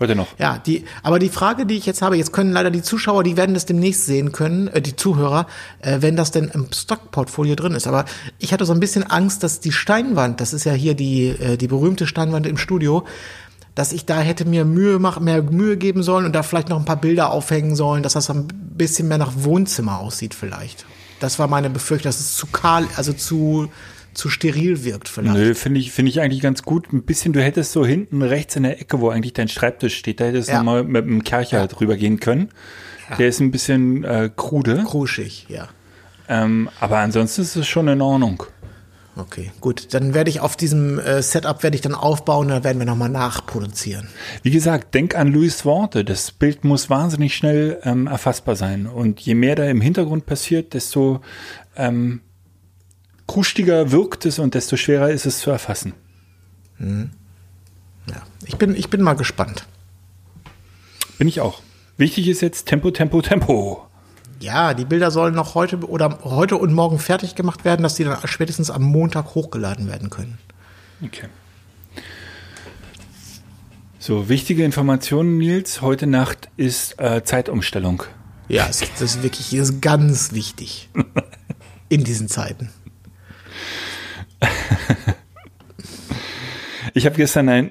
Heute 0.00 0.16
noch. 0.16 0.28
Ja, 0.38 0.58
die, 0.58 0.84
aber 1.02 1.18
die 1.18 1.28
Frage, 1.28 1.66
die 1.66 1.76
ich 1.76 1.86
jetzt 1.86 2.02
habe, 2.02 2.16
jetzt 2.16 2.32
können 2.32 2.52
leider 2.52 2.70
die 2.70 2.82
Zuschauer, 2.82 3.22
die 3.22 3.36
werden 3.36 3.54
das 3.54 3.66
demnächst 3.66 4.06
sehen 4.06 4.32
können, 4.32 4.68
äh, 4.68 4.80
die 4.80 4.96
Zuhörer, 4.96 5.46
äh, 5.80 5.98
wenn 6.00 6.16
das 6.16 6.30
denn 6.30 6.48
im 6.48 6.68
Stockportfolio 6.72 7.54
drin 7.54 7.74
ist. 7.74 7.86
Aber 7.86 8.04
ich 8.38 8.52
hatte 8.52 8.64
so 8.64 8.72
ein 8.72 8.80
bisschen 8.80 9.04
Angst, 9.04 9.42
dass 9.42 9.60
die 9.60 9.72
Steinwand, 9.72 10.40
das 10.40 10.52
ist 10.52 10.64
ja 10.64 10.72
hier 10.72 10.94
die, 10.94 11.28
äh, 11.28 11.56
die 11.56 11.68
berühmte 11.68 12.06
Steinwand 12.06 12.46
im 12.46 12.56
Studio, 12.56 13.04
dass 13.74 13.92
ich 13.92 14.04
da 14.04 14.20
hätte 14.20 14.44
mir 14.44 14.64
Mühe 14.64 14.98
mach, 14.98 15.20
mehr 15.20 15.42
Mühe 15.42 15.76
geben 15.76 16.02
sollen 16.02 16.26
und 16.26 16.34
da 16.34 16.42
vielleicht 16.42 16.68
noch 16.68 16.78
ein 16.78 16.84
paar 16.84 17.00
Bilder 17.00 17.30
aufhängen 17.30 17.74
sollen, 17.74 18.02
dass 18.02 18.14
das 18.14 18.28
ein 18.30 18.48
bisschen 18.48 19.08
mehr 19.08 19.18
nach 19.18 19.32
Wohnzimmer 19.36 19.98
aussieht 19.98 20.34
vielleicht. 20.34 20.84
Das 21.20 21.38
war 21.38 21.46
meine 21.46 21.70
Befürchtung, 21.70 22.08
dass 22.08 22.20
es 22.20 22.34
zu 22.34 22.46
kahl, 22.48 22.86
also 22.96 23.12
zu 23.12 23.70
zu 24.14 24.28
steril 24.28 24.84
wirkt 24.84 25.08
vielleicht. 25.08 25.34
Nö, 25.36 25.54
finde 25.54 25.80
ich, 25.80 25.92
finde 25.92 26.10
ich 26.10 26.20
eigentlich 26.20 26.40
ganz 26.42 26.62
gut. 26.62 26.92
Ein 26.92 27.02
bisschen, 27.02 27.32
du 27.32 27.42
hättest 27.42 27.72
so 27.72 27.84
hinten 27.86 28.22
rechts 28.22 28.56
in 28.56 28.62
der 28.64 28.80
Ecke, 28.80 29.00
wo 29.00 29.08
eigentlich 29.10 29.32
dein 29.32 29.48
Schreibtisch 29.48 29.96
steht, 29.96 30.20
da 30.20 30.24
hättest 30.26 30.48
du 30.48 30.52
Ja. 30.54 30.62
mal 30.62 30.84
mit 30.84 31.04
dem 31.04 31.24
Kercher 31.24 31.58
Ja. 31.60 31.66
drüber 31.66 31.96
gehen 31.96 32.20
können. 32.20 32.48
Der 33.18 33.28
ist 33.28 33.40
ein 33.40 33.50
bisschen 33.50 34.04
äh, 34.04 34.30
krude, 34.34 34.84
Kruschig, 34.86 35.46
ja. 35.50 35.68
ähm, 36.28 36.70
aber 36.80 36.98
ansonsten 36.98 37.42
ist 37.42 37.56
es 37.56 37.66
schon 37.68 37.88
in 37.88 38.00
Ordnung. 38.00 38.44
Okay, 39.16 39.50
gut. 39.60 39.92
Dann 39.92 40.14
werde 40.14 40.30
ich 40.30 40.40
auf 40.40 40.56
diesem 40.56 40.98
äh, 40.98 41.20
Setup 41.20 41.62
werde 41.62 41.74
ich 41.74 41.82
dann 41.82 41.94
aufbauen, 41.94 42.48
dann 42.48 42.64
werden 42.64 42.78
wir 42.78 42.86
nochmal 42.86 43.10
nachproduzieren. 43.10 44.08
Wie 44.42 44.50
gesagt, 44.50 44.94
denk 44.94 45.14
an 45.14 45.28
Louis 45.28 45.66
Worte. 45.66 46.02
Das 46.06 46.30
Bild 46.32 46.64
muss 46.64 46.88
wahnsinnig 46.88 47.34
schnell 47.36 47.78
ähm, 47.82 48.06
erfassbar 48.06 48.56
sein. 48.56 48.86
Und 48.86 49.20
je 49.20 49.34
mehr 49.34 49.54
da 49.54 49.64
im 49.66 49.82
Hintergrund 49.82 50.24
passiert, 50.24 50.72
desto 50.72 51.20
ähm, 51.76 52.22
krustiger 53.32 53.90
wirkt 53.92 54.26
es 54.26 54.38
und 54.38 54.52
desto 54.52 54.76
schwerer 54.76 55.10
ist 55.10 55.24
es 55.24 55.38
zu 55.38 55.50
erfassen. 55.50 55.94
Ja, 56.78 58.22
ich 58.44 58.56
bin, 58.56 58.76
ich 58.76 58.90
bin 58.90 59.00
mal 59.00 59.14
gespannt. 59.14 59.64
Bin 61.16 61.28
ich 61.28 61.40
auch. 61.40 61.62
Wichtig 61.96 62.28
ist 62.28 62.42
jetzt 62.42 62.66
Tempo, 62.66 62.90
Tempo, 62.90 63.22
Tempo. 63.22 63.86
Ja, 64.38 64.74
die 64.74 64.84
Bilder 64.84 65.10
sollen 65.10 65.34
noch 65.34 65.54
heute 65.54 65.78
oder 65.78 66.18
heute 66.24 66.58
und 66.58 66.74
morgen 66.74 66.98
fertig 66.98 67.34
gemacht 67.34 67.64
werden, 67.64 67.82
dass 67.82 67.94
die 67.94 68.04
dann 68.04 68.18
spätestens 68.26 68.70
am 68.70 68.82
Montag 68.82 69.34
hochgeladen 69.34 69.88
werden 69.88 70.10
können. 70.10 70.36
Okay. 71.02 71.28
So, 73.98 74.28
wichtige 74.28 74.62
Informationen, 74.62 75.38
Nils. 75.38 75.80
Heute 75.80 76.06
Nacht 76.06 76.50
ist 76.58 77.00
äh, 77.00 77.24
Zeitumstellung. 77.24 78.02
Ja, 78.48 78.66
das 78.66 78.82
ist 78.82 79.22
wirklich 79.22 79.50
das 79.50 79.70
ist 79.70 79.80
ganz 79.80 80.32
wichtig 80.32 80.90
in 81.88 82.04
diesen 82.04 82.28
Zeiten. 82.28 82.68
Ich 86.94 87.06
habe 87.06 87.16
gestern 87.16 87.48
ein, 87.48 87.70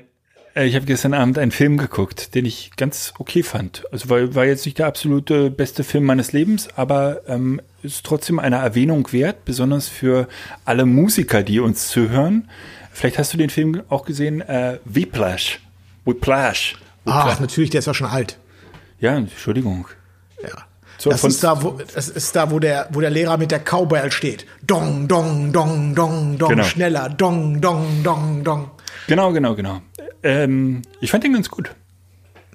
äh, 0.56 0.66
ich 0.66 0.76
habe 0.76 0.86
gestern 0.86 1.14
Abend 1.14 1.38
einen 1.38 1.52
Film 1.52 1.78
geguckt, 1.78 2.34
den 2.34 2.46
ich 2.46 2.72
ganz 2.76 3.14
okay 3.20 3.44
fand. 3.44 3.84
Also 3.92 4.10
war, 4.10 4.34
war 4.36 4.46
jetzt 4.46 4.66
nicht 4.66 4.80
der 4.80 4.88
absolute 4.88 5.52
beste 5.52 5.84
Film 5.84 6.06
meines 6.06 6.32
Lebens, 6.32 6.70
aber 6.76 7.22
ähm, 7.28 7.62
ist 7.84 8.06
trotzdem 8.06 8.40
eine 8.40 8.58
Erwähnung 8.58 9.12
wert, 9.12 9.46
besonders 9.46 9.88
für 9.88 10.28
alle 10.66 10.86
Musiker, 10.86 11.44
die 11.44 11.60
uns 11.60 11.88
zuhören. 11.90 12.50
Vielleicht 12.92 13.20
hast 13.20 13.34
du 13.34 13.38
den 13.38 13.50
Film 13.50 13.84
auch 13.90 14.06
gesehen, 14.06 14.42
äh, 14.42 14.80
Whiplash. 14.86 15.60
Whiplash. 16.06 16.78
Ach, 17.06 17.40
natürlich, 17.40 17.70
der 17.70 17.80
ist 17.80 17.88
ja 17.88 17.94
schon 17.94 18.08
alt. 18.08 18.38
Ja, 19.00 19.16
Entschuldigung. 19.16 19.88
Ja. 20.44 20.66
So, 20.98 21.10
das, 21.10 21.24
ist 21.24 21.44
da, 21.44 21.64
wo, 21.64 21.80
das 21.94 22.10
ist 22.10 22.36
da, 22.36 22.52
wo 22.52 22.60
der, 22.60 22.88
wo 22.92 23.02
der 23.02 23.10
Lehrer 23.10 23.38
mit 23.38 23.52
der 23.52 23.60
Cowbell 23.60 24.12
steht. 24.12 24.46
Dong, 24.66 25.08
dong, 25.08 25.52
dong, 25.52 25.96
dong, 25.96 26.38
dong, 26.38 26.50
Genau. 26.50 26.64
schneller, 26.64 27.10
dong, 27.10 27.60
dong, 27.60 28.04
dong, 28.04 28.44
dong. 28.44 28.72
Genau, 29.08 29.32
genau, 29.34 29.56
genau. 29.56 29.82
Ähm, 30.22 30.84
ich 31.00 31.10
fand 31.10 31.24
den 31.24 31.34
ganz 31.34 31.50
gut. 31.50 31.72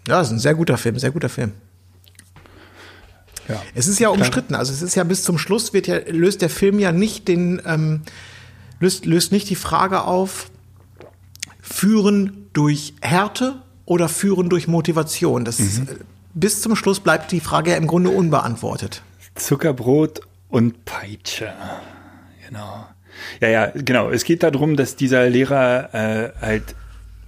Ja, 0.07 0.19
das 0.19 0.29
ist 0.29 0.35
ein 0.35 0.39
sehr 0.39 0.55
guter 0.55 0.79
Film, 0.79 0.99
sehr 0.99 1.11
guter 1.11 1.29
Film. 1.29 1.53
Ja. 3.49 3.63
Es 3.75 3.87
ist 3.87 3.99
ja 3.99 4.09
umstritten, 4.09 4.55
also 4.55 4.73
es 4.73 4.83
ist 4.83 4.95
ja 4.95 5.05
bis 5.05 5.23
zum 5.23 5.39
Schluss 5.39 5.73
wird 5.73 5.87
ja, 5.87 5.99
löst 6.09 6.43
der 6.43 6.51
Film 6.51 6.79
ja 6.79 6.93
nicht 6.93 7.29
den, 7.29 7.61
ähm, 7.65 8.03
löst, 8.81 9.07
löst 9.07 9.33
nicht 9.33 9.49
die 9.51 9.55
Frage 9.57 10.03
auf, 10.03 10.51
führen 11.61 12.49
durch 12.53 12.95
Härte 13.01 13.63
oder 13.85 14.09
führen 14.09 14.49
durch 14.49 14.67
Motivation. 14.67 15.45
Das 15.45 15.61
ist, 15.61 15.79
äh, 15.79 15.97
bis 16.37 16.61
zum 16.61 16.77
Schluss 16.77 17.01
bleibt 17.01 17.33
die 17.33 17.41
Frage 17.41 17.75
im 17.75 17.87
Grunde 17.87 18.11
unbeantwortet. 18.11 19.03
Zuckerbrot 19.35 20.21
und 20.49 20.85
Peitsche. 20.85 21.53
Genau. 22.47 22.87
Ja, 23.41 23.49
ja, 23.49 23.73
genau. 23.75 24.11
Es 24.11 24.25
geht 24.25 24.43
darum, 24.43 24.77
dass 24.77 24.97
dieser 24.97 25.29
Lehrer 25.29 25.95
äh, 25.95 26.33
halt 26.41 26.75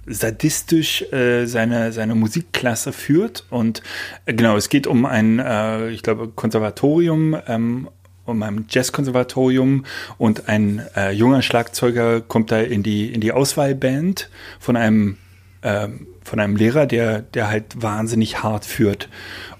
sadistisch 0.05 1.01
äh, 1.11 1.45
seine, 1.45 1.91
seine 1.91 2.15
Musikklasse 2.15 2.93
führt. 2.93 3.45
Und 3.49 3.81
äh, 4.25 4.33
genau, 4.33 4.55
es 4.55 4.69
geht 4.69 4.87
um 4.87 5.05
ein, 5.05 5.39
äh, 5.39 5.89
ich 5.89 6.03
glaube, 6.03 6.29
Konservatorium, 6.29 7.35
ähm, 7.47 7.89
um 8.25 8.43
ein 8.43 8.65
Jazzkonservatorium 8.69 9.85
und 10.19 10.47
ein 10.47 10.83
äh, 10.95 11.11
junger 11.11 11.41
Schlagzeuger 11.41 12.21
kommt 12.21 12.51
da 12.51 12.59
in 12.59 12.83
die, 12.83 13.11
in 13.11 13.21
die 13.21 13.31
Auswahlband 13.31 14.29
von 14.59 14.75
einem 14.75 15.17
ähm, 15.63 16.07
von 16.23 16.39
einem 16.39 16.55
Lehrer, 16.55 16.85
der, 16.85 17.21
der 17.21 17.49
halt 17.49 17.81
wahnsinnig 17.81 18.43
hart 18.43 18.65
führt. 18.65 19.09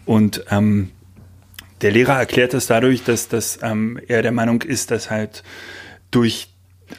Und 0.06 0.46
ähm, 0.50 0.92
der 1.82 1.92
Lehrer 1.92 2.18
erklärt 2.18 2.54
es 2.54 2.68
dadurch, 2.68 3.04
dass, 3.04 3.28
dass 3.28 3.60
ähm, 3.64 4.00
er 4.08 4.22
der 4.22 4.32
Meinung 4.32 4.62
ist, 4.62 4.92
dass 4.92 5.10
halt 5.10 5.44
durch 6.12 6.50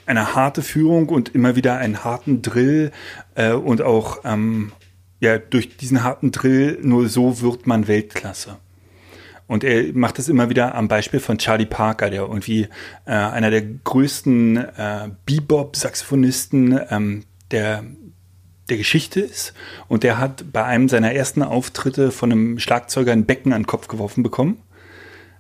eine 0.07 0.35
harte 0.35 0.63
Führung 0.63 1.09
und 1.09 1.35
immer 1.35 1.57
wieder 1.57 1.77
einen 1.77 2.05
harten 2.05 2.43
Drill 2.43 2.93
äh, 3.35 3.53
und 3.53 3.83
auch 3.83 4.21
ähm, 4.25 4.73
ja 5.21 5.39
durch 5.39 5.77
diesen 5.77 6.03
harten 6.05 6.33
Drill 6.33 6.79
nur 6.83 7.09
so 7.09 7.41
wird 7.41 7.67
man 7.67 7.89
Weltklasse. 7.89 8.57
Und 9.47 9.65
er 9.65 9.93
macht 9.95 10.19
das 10.19 10.29
immer 10.29 10.49
wieder 10.49 10.77
am 10.77 10.87
Beispiel 10.87 11.19
von 11.19 11.39
Charlie 11.39 11.67
Parker, 11.67 12.09
der 12.09 12.23
irgendwie 12.23 12.69
äh, 13.05 13.11
einer 13.11 13.51
der 13.51 13.63
größten 13.63 14.57
äh, 14.57 15.09
Bebop-Saxophonisten 15.27 16.79
ähm, 16.89 17.25
der, 17.51 17.83
der 18.71 18.79
Geschichte 18.79 19.21
ist. 19.21 19.53
Und 19.89 20.03
der 20.03 20.19
hat 20.19 20.53
bei 20.53 20.65
einem 20.65 20.89
seiner 20.89 21.13
ersten 21.13 21.43
Auftritte 21.43 22.11
von 22.11 22.33
einem 22.33 22.59
Schlagzeuger 22.59 23.13
ein 23.13 23.27
Becken 23.27 23.53
an 23.53 23.63
den 23.63 23.67
Kopf 23.67 23.89
geworfen 23.89 24.23
bekommen, 24.23 24.63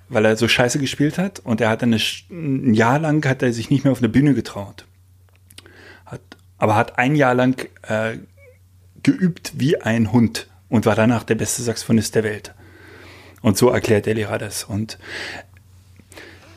weil 0.08 0.24
er 0.24 0.36
so 0.36 0.48
scheiße 0.48 0.78
gespielt 0.78 1.18
hat. 1.18 1.38
Und 1.40 1.60
er 1.60 1.70
hat 1.70 1.82
dann 1.82 1.94
ein 1.94 2.74
Jahr 2.74 2.98
lang 2.98 3.24
hat 3.26 3.42
er 3.42 3.52
sich 3.52 3.70
nicht 3.70 3.84
mehr 3.84 3.92
auf 3.92 3.98
eine 3.98 4.08
Bühne 4.08 4.34
getraut. 4.34 4.86
Hat, 6.04 6.20
aber 6.58 6.76
hat 6.76 6.98
ein 6.98 7.14
Jahr 7.14 7.34
lang 7.34 7.66
äh, 7.82 8.18
geübt 9.02 9.52
wie 9.56 9.80
ein 9.80 10.12
Hund 10.12 10.48
und 10.68 10.86
war 10.86 10.94
danach 10.94 11.24
der 11.24 11.36
beste 11.36 11.62
Saxophonist 11.62 12.14
der 12.14 12.24
Welt. 12.24 12.54
Und 13.42 13.56
so 13.56 13.70
erklärt 13.70 14.06
der 14.06 14.14
Lehrer 14.14 14.38
das. 14.38 14.64
Und 14.64 14.98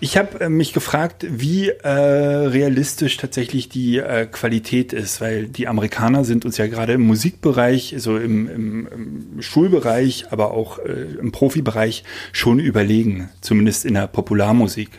ich 0.04 0.18
habe 0.18 0.42
äh, 0.42 0.50
mich 0.50 0.74
gefragt, 0.74 1.26
wie 1.30 1.70
äh, 1.70 1.88
realistisch 1.88 3.16
tatsächlich 3.16 3.70
die 3.70 4.00
äh, 4.00 4.26
Qualität 4.26 4.92
ist, 4.92 5.22
weil 5.22 5.48
die 5.48 5.70
Amerikaner 5.70 6.26
sind 6.26 6.44
uns 6.44 6.58
ja 6.58 6.68
gerade 6.68 6.92
im 6.92 7.04
Musikbereich, 7.04 7.96
so 8.00 8.18
im, 8.18 8.50
im, 8.50 8.88
im 8.88 9.42
Schulbereich, 9.42 10.26
aber 10.30 10.52
auch 10.52 10.80
äh, 10.80 11.06
im 11.18 11.32
Profibereich 11.32 12.04
schon 12.34 12.60
überlegen, 12.60 13.30
zumindest 13.40 13.86
in 13.86 13.94
der 13.94 14.08
Popularmusik. 14.08 14.90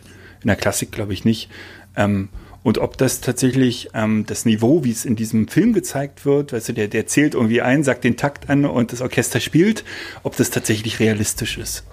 In 0.40 0.46
der 0.46 0.56
Klassik 0.56 0.90
glaube 0.90 1.12
ich 1.12 1.26
nicht. 1.26 1.50
Ähm, 1.96 2.30
und 2.62 2.78
ob 2.78 2.96
das 2.96 3.20
tatsächlich 3.20 3.90
ähm, 3.92 4.24
das 4.26 4.46
Niveau, 4.46 4.84
wie 4.84 4.90
es 4.90 5.04
in 5.04 5.16
diesem 5.16 5.48
Film 5.48 5.74
gezeigt 5.74 6.24
wird, 6.24 6.54
weißt 6.54 6.70
du, 6.70 6.72
der, 6.72 6.88
der 6.88 7.06
zählt 7.06 7.34
irgendwie 7.34 7.60
ein, 7.60 7.84
sagt 7.84 8.04
den 8.04 8.16
Takt 8.16 8.48
an 8.48 8.64
und 8.64 8.90
das 8.90 9.02
Orchester 9.02 9.40
spielt, 9.40 9.84
ob 10.22 10.34
das 10.38 10.48
tatsächlich 10.48 10.98
realistisch 10.98 11.58
ist. 11.58 11.84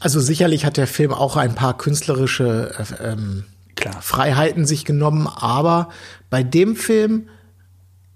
Also 0.00 0.18
sicherlich 0.18 0.64
hat 0.64 0.78
der 0.78 0.86
Film 0.86 1.12
auch 1.12 1.36
ein 1.36 1.54
paar 1.54 1.76
künstlerische 1.76 2.72
äh, 3.00 3.12
ähm. 3.12 3.44
Freiheiten 4.00 4.66
sich 4.66 4.84
genommen, 4.84 5.26
aber 5.26 5.88
bei 6.28 6.42
dem 6.42 6.76
Film, 6.76 7.28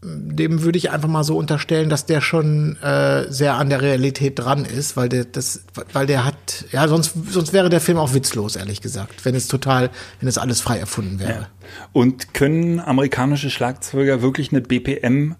dem 0.02 0.62
würde 0.62 0.76
ich 0.76 0.90
einfach 0.90 1.08
mal 1.08 1.24
so 1.24 1.38
unterstellen, 1.38 1.88
dass 1.88 2.04
der 2.04 2.20
schon 2.20 2.76
äh, 2.82 3.30
sehr 3.32 3.54
an 3.54 3.70
der 3.70 3.80
Realität 3.80 4.38
dran 4.38 4.66
ist, 4.66 4.96
weil 4.96 5.08
der 5.08 5.24
das, 5.24 5.64
weil 5.94 6.06
der 6.06 6.26
hat, 6.26 6.66
ja, 6.70 6.86
sonst, 6.86 7.14
sonst 7.30 7.54
wäre 7.54 7.70
der 7.70 7.80
Film 7.80 7.96
auch 7.96 8.12
witzlos, 8.12 8.56
ehrlich 8.56 8.82
gesagt, 8.82 9.24
wenn 9.24 9.34
es 9.34 9.48
total, 9.48 9.90
wenn 10.20 10.28
es 10.28 10.36
alles 10.36 10.60
frei 10.60 10.78
erfunden 10.78 11.18
wäre. 11.18 11.32
Ja. 11.32 11.48
Und 11.92 12.34
können 12.34 12.80
amerikanische 12.80 13.48
Schlagzeuger 13.48 14.20
wirklich 14.20 14.52
eine 14.52 14.60
BPM 14.60 15.36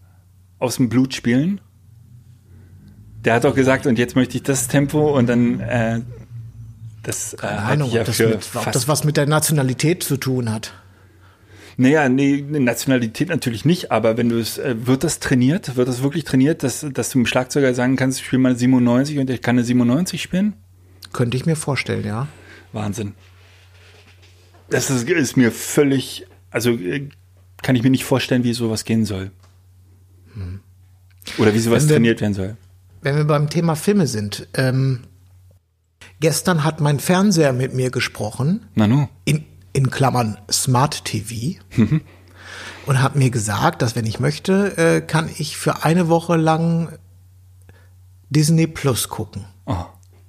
aus 0.58 0.76
dem 0.76 0.88
Blut 0.88 1.12
spielen? 1.12 1.60
Der 3.26 3.34
hat 3.34 3.44
doch 3.44 3.54
gesagt, 3.54 3.86
und 3.86 3.98
jetzt 3.98 4.16
möchte 4.16 4.36
ich 4.36 4.42
das 4.42 4.68
Tempo 4.68 5.16
und 5.16 5.28
dann 5.28 5.60
äh, 5.60 6.00
das 7.04 7.34
äh, 7.34 7.36
Keine 7.38 7.52
hatte 7.62 7.72
Ahnung, 7.72 7.90
ja 7.92 8.00
ob, 8.00 8.06
das 8.06 8.18
mit, 8.18 8.48
ob 8.54 8.72
das 8.72 8.88
was 8.88 9.04
mit 9.04 9.16
der 9.16 9.26
Nationalität 9.26 10.02
zu 10.02 10.16
tun 10.16 10.50
hat. 10.52 10.72
Naja, 11.76 12.08
nee, 12.08 12.40
Nationalität 12.42 13.28
natürlich 13.30 13.64
nicht, 13.64 13.90
aber 13.90 14.16
wenn 14.16 14.28
du 14.28 14.38
es, 14.38 14.58
äh, 14.58 14.74
wird 14.86 15.02
das 15.02 15.18
trainiert? 15.18 15.74
Wird 15.76 15.88
das 15.88 16.02
wirklich 16.02 16.24
trainiert, 16.24 16.62
dass, 16.62 16.86
dass 16.92 17.10
du 17.10 17.18
dem 17.18 17.26
Schlagzeuger 17.26 17.74
sagen 17.74 17.96
kannst, 17.96 18.20
ich 18.20 18.26
spiele 18.26 18.42
mal 18.42 18.50
eine 18.50 18.58
97 18.58 19.18
und 19.18 19.28
ich 19.30 19.42
kann 19.42 19.56
eine 19.56 19.64
97 19.64 20.22
spielen? 20.22 20.54
Könnte 21.12 21.36
ich 21.36 21.46
mir 21.46 21.56
vorstellen, 21.56 22.04
ja. 22.06 22.28
Wahnsinn. 22.72 23.14
Das 24.70 24.90
ist, 24.90 25.08
ist 25.08 25.36
mir 25.36 25.50
völlig, 25.52 26.26
also 26.50 26.70
äh, 26.70 27.08
kann 27.62 27.76
ich 27.76 27.82
mir 27.82 27.90
nicht 27.90 28.04
vorstellen, 28.04 28.44
wie 28.44 28.52
sowas 28.52 28.84
gehen 28.84 29.04
soll. 29.04 29.30
Oder 31.38 31.54
wie 31.54 31.58
sowas 31.58 31.88
wir- 31.88 31.96
trainiert 31.96 32.20
werden 32.20 32.34
soll. 32.34 32.56
Wenn 33.02 33.16
wir 33.16 33.24
beim 33.24 33.50
Thema 33.50 33.74
Filme 33.76 34.06
sind, 34.06 34.48
ähm, 34.54 35.00
gestern 36.24 36.64
hat 36.64 36.80
mein 36.80 37.00
Fernseher 37.00 37.52
mit 37.52 37.74
mir 37.74 37.90
gesprochen, 37.90 38.64
Nanu. 38.74 39.08
in, 39.26 39.44
in 39.74 39.90
Klammern 39.90 40.38
Smart 40.50 41.04
TV, 41.04 41.60
und 42.86 43.02
hat 43.02 43.14
mir 43.14 43.28
gesagt, 43.28 43.82
dass 43.82 43.94
wenn 43.94 44.06
ich 44.06 44.20
möchte, 44.20 44.78
äh, 44.78 45.00
kann 45.02 45.28
ich 45.36 45.58
für 45.58 45.84
eine 45.84 46.08
Woche 46.08 46.36
lang 46.36 46.88
Disney 48.30 48.66
Plus 48.66 49.10
gucken. 49.10 49.44
Oh, 49.66 49.84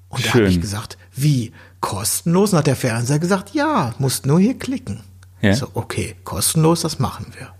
Und 0.10 0.26
da 0.26 0.34
habe 0.34 0.50
ich 0.50 0.60
gesagt, 0.60 0.98
wie? 1.14 1.54
Kostenlos? 1.80 2.52
Und 2.52 2.60
hat 2.60 2.68
der 2.68 2.76
Fernseher 2.76 3.20
gesagt, 3.20 3.54
ja, 3.54 3.96
musst 3.98 4.26
nur 4.26 4.42
hier 4.42 4.60
klicken. 4.60 5.00
Ja. 5.40 5.54
So, 5.54 5.70
okay, 5.76 6.18
kostenlos, 6.26 6.82
das 6.82 7.00
machen 7.00 7.28
wir. 7.38 7.54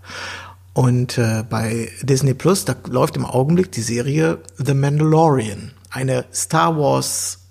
Und 0.74 1.16
äh, 1.16 1.42
bei 1.48 1.88
Disney 2.02 2.34
Plus, 2.34 2.66
da 2.66 2.76
läuft 2.86 3.16
im 3.16 3.24
Augenblick 3.24 3.72
die 3.72 3.80
Serie 3.80 4.40
The 4.58 4.74
Mandalorian, 4.74 5.72
eine 5.88 6.26
Star 6.34 6.76
Wars 6.76 7.45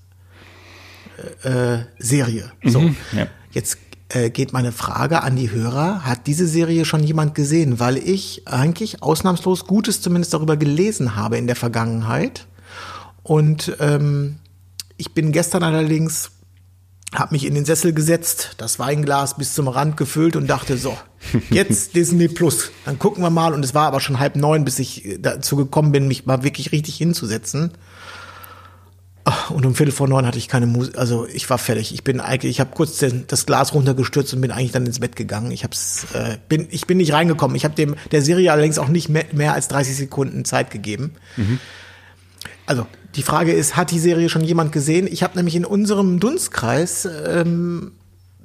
äh, 1.44 1.80
Serie. 2.00 2.52
So, 2.64 2.82
Mhm, 2.82 2.96
ja. 3.14 3.28
jetzt 3.52 3.78
äh, 4.10 4.30
geht 4.30 4.54
meine 4.54 4.72
Frage 4.72 5.24
an 5.24 5.36
die 5.36 5.52
Hörer: 5.52 6.06
Hat 6.06 6.28
diese 6.28 6.48
Serie 6.48 6.86
schon 6.86 7.04
jemand 7.04 7.36
gesehen? 7.36 7.80
Weil 7.80 7.98
ich 7.98 8.48
eigentlich 8.48 9.02
ausnahmslos 9.02 9.66
Gutes 9.66 10.02
zumindest 10.02 10.34
darüber 10.34 10.58
gelesen 10.58 11.16
habe 11.16 11.38
in 11.38 11.48
der 11.48 11.56
Vergangenheit. 11.56 12.48
Und 13.24 13.76
ähm, 13.80 14.36
ich 14.98 15.14
bin 15.14 15.32
gestern 15.32 15.64
allerdings, 15.64 16.32
habe 17.14 17.34
mich 17.34 17.46
in 17.46 17.56
den 17.56 17.66
Sessel 17.66 17.92
gesetzt, 17.94 18.52
das 18.58 18.78
Weinglas 18.78 19.38
bis 19.38 19.54
zum 19.56 19.68
Rand 19.68 19.98
gefüllt 19.98 20.36
und 20.36 20.48
dachte 20.48 20.78
so, 20.78 20.96
jetzt 21.50 21.96
Disney 21.96 22.28
Plus, 22.28 22.70
dann 22.86 23.00
gucken 23.00 23.24
wir 23.24 23.30
mal. 23.32 23.54
Und 23.54 23.66
es 23.66 23.74
war 23.74 23.88
aber 23.88 24.00
schon 24.00 24.20
halb 24.20 24.36
neun, 24.36 24.64
bis 24.66 24.78
ich 24.78 25.18
dazu 25.20 25.56
gekommen 25.56 25.92
bin, 25.92 26.08
mich 26.08 26.26
mal 26.28 26.44
wirklich 26.44 26.72
richtig 26.72 26.96
hinzusetzen. 26.98 27.72
Und 29.50 29.66
um 29.66 29.74
Viertel 29.74 29.92
vor 29.92 30.08
neun 30.08 30.28
hatte 30.28 30.38
ich 30.38 30.48
keine 30.48 30.68
Musik, 30.68 30.98
also 31.00 31.26
ich 31.26 31.50
war 31.50 31.58
fertig. 31.58 31.94
Ich 31.94 32.04
bin 32.04 32.20
eigentlich, 32.20 32.52
ich 32.52 32.60
habe 32.60 32.70
kurz 32.76 33.00
den, 33.00 33.26
das 33.28 33.48
Glas 33.48 33.74
runtergestürzt 33.74 34.34
und 34.36 34.42
bin 34.42 34.52
eigentlich 34.52 34.72
dann 34.72 34.86
ins 34.86 35.00
Bett 35.00 35.16
gegangen. 35.16 35.50
Ich 35.50 35.64
hab's, 35.64 36.06
äh, 36.14 36.38
bin, 36.48 36.68
ich 36.70 36.86
bin 36.86 36.98
nicht 36.98 37.12
reingekommen. 37.12 37.56
Ich 37.56 37.66
habe 37.66 37.74
dem 37.74 37.96
der 38.12 38.22
Serie 38.22 38.52
allerdings 38.52 38.78
auch 38.78 38.88
nicht 38.88 39.10
mehr, 39.10 39.26
mehr 39.32 39.54
als 39.54 39.68
30 39.68 39.96
Sekunden 39.96 40.46
Zeit 40.46 40.70
gegeben. 40.70 41.14
Also 42.68 42.86
die 43.16 43.24
Frage 43.24 43.52
ist, 43.52 43.76
hat 43.76 43.90
die 43.90 44.00
Serie 44.00 44.30
schon 44.30 44.44
jemand 44.44 44.72
gesehen? 44.72 45.08
Ich 45.08 45.24
habe 45.24 45.36
nämlich 45.38 45.56
in 45.56 45.66
unserem 45.66 46.20
Dunstkreis 46.20 47.08
ähm, 47.26 47.94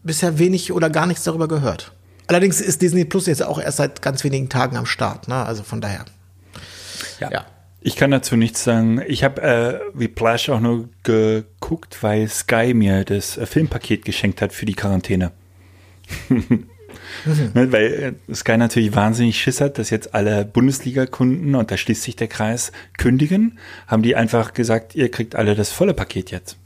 bisher 0.03 0.39
wenig 0.39 0.73
oder 0.73 0.89
gar 0.89 1.07
nichts 1.07 1.25
darüber 1.25 1.49
gehört. 1.49 1.93
Allerdings 2.27 2.61
ist 2.61 2.81
Disney 2.81 3.05
Plus 3.05 3.27
jetzt 3.27 3.43
auch 3.43 3.61
erst 3.61 3.79
seit 3.79 4.03
ganz 4.03 4.25
wenigen 4.25 4.49
Tagen 4.49 4.77
am 4.77 4.87
Start, 4.87 5.29
ne? 5.29 5.45
Also 5.45 5.63
von 5.63 5.81
daher. 5.81 6.05
Ja. 7.19 7.31
Ich 7.83 7.97
kann 7.97 8.11
dazu 8.11 8.37
nichts 8.37 8.63
sagen. 8.63 9.03
Ich 9.07 9.25
habe 9.25 9.41
äh, 9.43 9.81
Whiplash 9.99 10.51
auch 10.51 10.61
nur 10.61 10.89
geguckt, 11.03 12.03
weil 12.03 12.29
Sky 12.29 12.75
mir 12.75 13.05
das 13.05 13.39
äh, 13.39 13.47
Filmpaket 13.47 14.05
geschenkt 14.05 14.43
hat 14.43 14.53
für 14.53 14.67
die 14.67 14.75
Quarantäne. 14.75 15.33
Ne, 17.55 17.73
weil 17.73 18.15
äh, 18.29 18.35
Sky 18.35 18.57
natürlich 18.57 18.95
wahnsinnig 18.95 19.41
Schiss 19.41 19.61
hat, 19.61 19.79
dass 19.79 19.91
jetzt 19.91 20.15
alle 20.15 20.45
Bundesliga-Kunden, 20.45 21.55
und 21.55 21.71
da 21.71 21.77
schließt 21.77 22.03
sich 22.03 22.17
der 22.17 22.29
Kreis, 22.29 22.73
kündigen, 22.99 23.59
haben 23.87 24.03
die 24.03 24.17
einfach 24.17 24.55
gesagt, 24.55 24.95
ihr 24.95 25.11
kriegt 25.11 25.35
alle 25.35 25.55
das 25.55 25.73
volle 25.73 25.95
Paket 25.95 26.31
jetzt. 26.31 26.57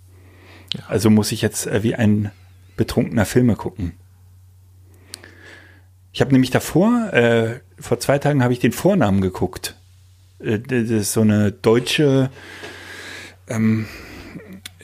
Also 0.87 1.11
muss 1.11 1.33
ich 1.33 1.42
jetzt 1.42 1.66
äh, 1.66 1.83
wie 1.83 1.94
ein 1.94 2.30
betrunkener 2.76 3.25
Filme 3.25 3.56
gucken. 3.56 3.92
Ich 6.12 6.21
habe 6.21 6.33
nämlich 6.33 6.50
davor, 6.50 7.12
äh, 7.12 7.61
vor 7.78 7.99
zwei 7.99 8.18
Tagen 8.18 8.42
habe 8.42 8.52
ich 8.52 8.61
den 8.61 8.73
Vornamen 8.73 9.21
geguckt. 9.21 9.76
Äh, 10.44 10.58
Das 10.60 11.12
so 11.12 11.22
eine 11.22 11.52
deutsche, 11.52 12.30
ähm, 13.48 13.86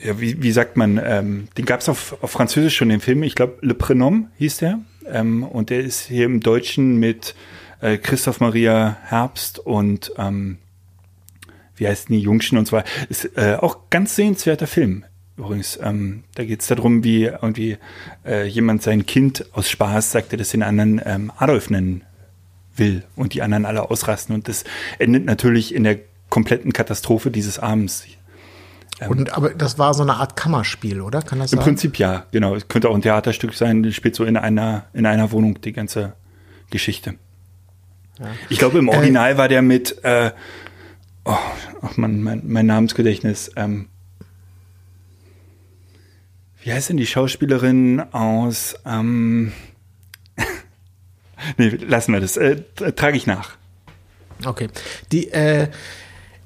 ja, 0.03 0.19
wie, 0.19 0.41
wie 0.41 0.51
sagt 0.51 0.77
man, 0.77 0.99
ähm, 1.03 1.47
den 1.57 1.65
gab 1.65 1.81
es 1.81 1.89
auf, 1.89 2.17
auf 2.21 2.31
Französisch 2.31 2.75
schon, 2.75 2.89
den 2.89 3.01
Film, 3.01 3.23
ich 3.23 3.35
glaube, 3.35 3.57
Le 3.61 3.73
Prénom 3.73 4.27
hieß 4.37 4.57
der. 4.57 4.79
Ähm, 5.07 5.43
und 5.43 5.69
der 5.69 5.81
ist 5.81 6.07
hier 6.07 6.25
im 6.25 6.39
Deutschen 6.39 6.97
mit 6.97 7.35
äh, 7.81 7.97
Christoph 7.97 8.39
Maria 8.39 8.97
Herbst 9.03 9.59
und 9.59 10.11
ähm, 10.17 10.57
wie 11.75 11.87
heißt 11.87 12.09
die 12.09 12.19
Jungschen 12.19 12.57
und 12.57 12.67
so 12.67 12.77
weiter. 12.77 12.89
Ist 13.09 13.37
äh, 13.37 13.57
auch 13.59 13.89
ganz 13.89 14.15
sehenswerter 14.15 14.67
Film. 14.67 15.03
Übrigens, 15.37 15.79
ähm, 15.81 16.23
da 16.35 16.43
geht 16.43 16.61
es 16.61 16.67
darum, 16.67 17.03
wie 17.03 17.23
irgendwie 17.23 17.77
äh, 18.25 18.45
jemand 18.45 18.83
sein 18.83 19.05
Kind 19.05 19.45
aus 19.53 19.69
Spaß 19.69 20.11
sagte, 20.11 20.37
dass 20.37 20.49
den 20.49 20.61
anderen 20.61 21.01
ähm, 21.03 21.31
Adolf 21.37 21.69
nennen 21.69 22.03
will 22.81 23.03
und 23.15 23.33
die 23.33 23.41
anderen 23.41 23.65
alle 23.65 23.89
ausrasten. 23.89 24.35
Und 24.35 24.49
das 24.49 24.65
endet 24.99 25.23
natürlich 25.23 25.73
in 25.73 25.85
der 25.85 25.99
kompletten 26.29 26.73
Katastrophe 26.73 27.31
dieses 27.31 27.59
Abends. 27.59 28.05
Und 29.07 29.33
aber 29.33 29.51
das 29.51 29.79
war 29.79 29.93
so 29.93 30.03
eine 30.03 30.15
Art 30.15 30.35
Kammerspiel, 30.35 31.01
oder? 31.01 31.21
Kann 31.21 31.39
das 31.39 31.53
Im 31.53 31.57
sein? 31.57 31.65
Prinzip 31.65 31.97
ja, 31.97 32.25
genau. 32.31 32.55
Es 32.55 32.67
könnte 32.67 32.89
auch 32.89 32.95
ein 32.95 33.01
Theaterstück 33.01 33.53
sein, 33.53 33.83
das 33.83 33.95
spielt 33.95 34.15
so 34.15 34.25
in 34.25 34.35
einer, 34.35 34.85
in 34.93 35.05
einer 35.05 35.31
Wohnung 35.31 35.61
die 35.61 35.71
ganze 35.71 36.13
Geschichte. 36.69 37.15
Ich 38.49 38.59
glaube, 38.59 38.77
im 38.77 38.89
Original 38.89 39.37
war 39.37 39.47
der 39.47 39.63
mit, 39.63 40.03
äh, 40.03 40.31
oh, 41.25 41.35
ach 41.81 41.97
man, 41.97 42.21
mein, 42.21 42.43
mein 42.45 42.67
Namensgedächtnis, 42.67 43.51
ähm, 43.55 43.87
wie 46.63 46.71
heißt 46.71 46.89
denn 46.89 46.97
die 46.97 47.07
Schauspielerin 47.07 48.01
aus, 48.11 48.75
ähm, 48.85 49.51
nee, 51.57 51.69
lassen 51.69 52.13
wir 52.13 52.19
das, 52.21 52.37
äh, 52.37 52.61
trage 52.95 53.17
ich 53.17 53.27
nach. 53.27 53.57
Okay. 54.45 54.69
Die, 55.11 55.31
äh, 55.31 55.67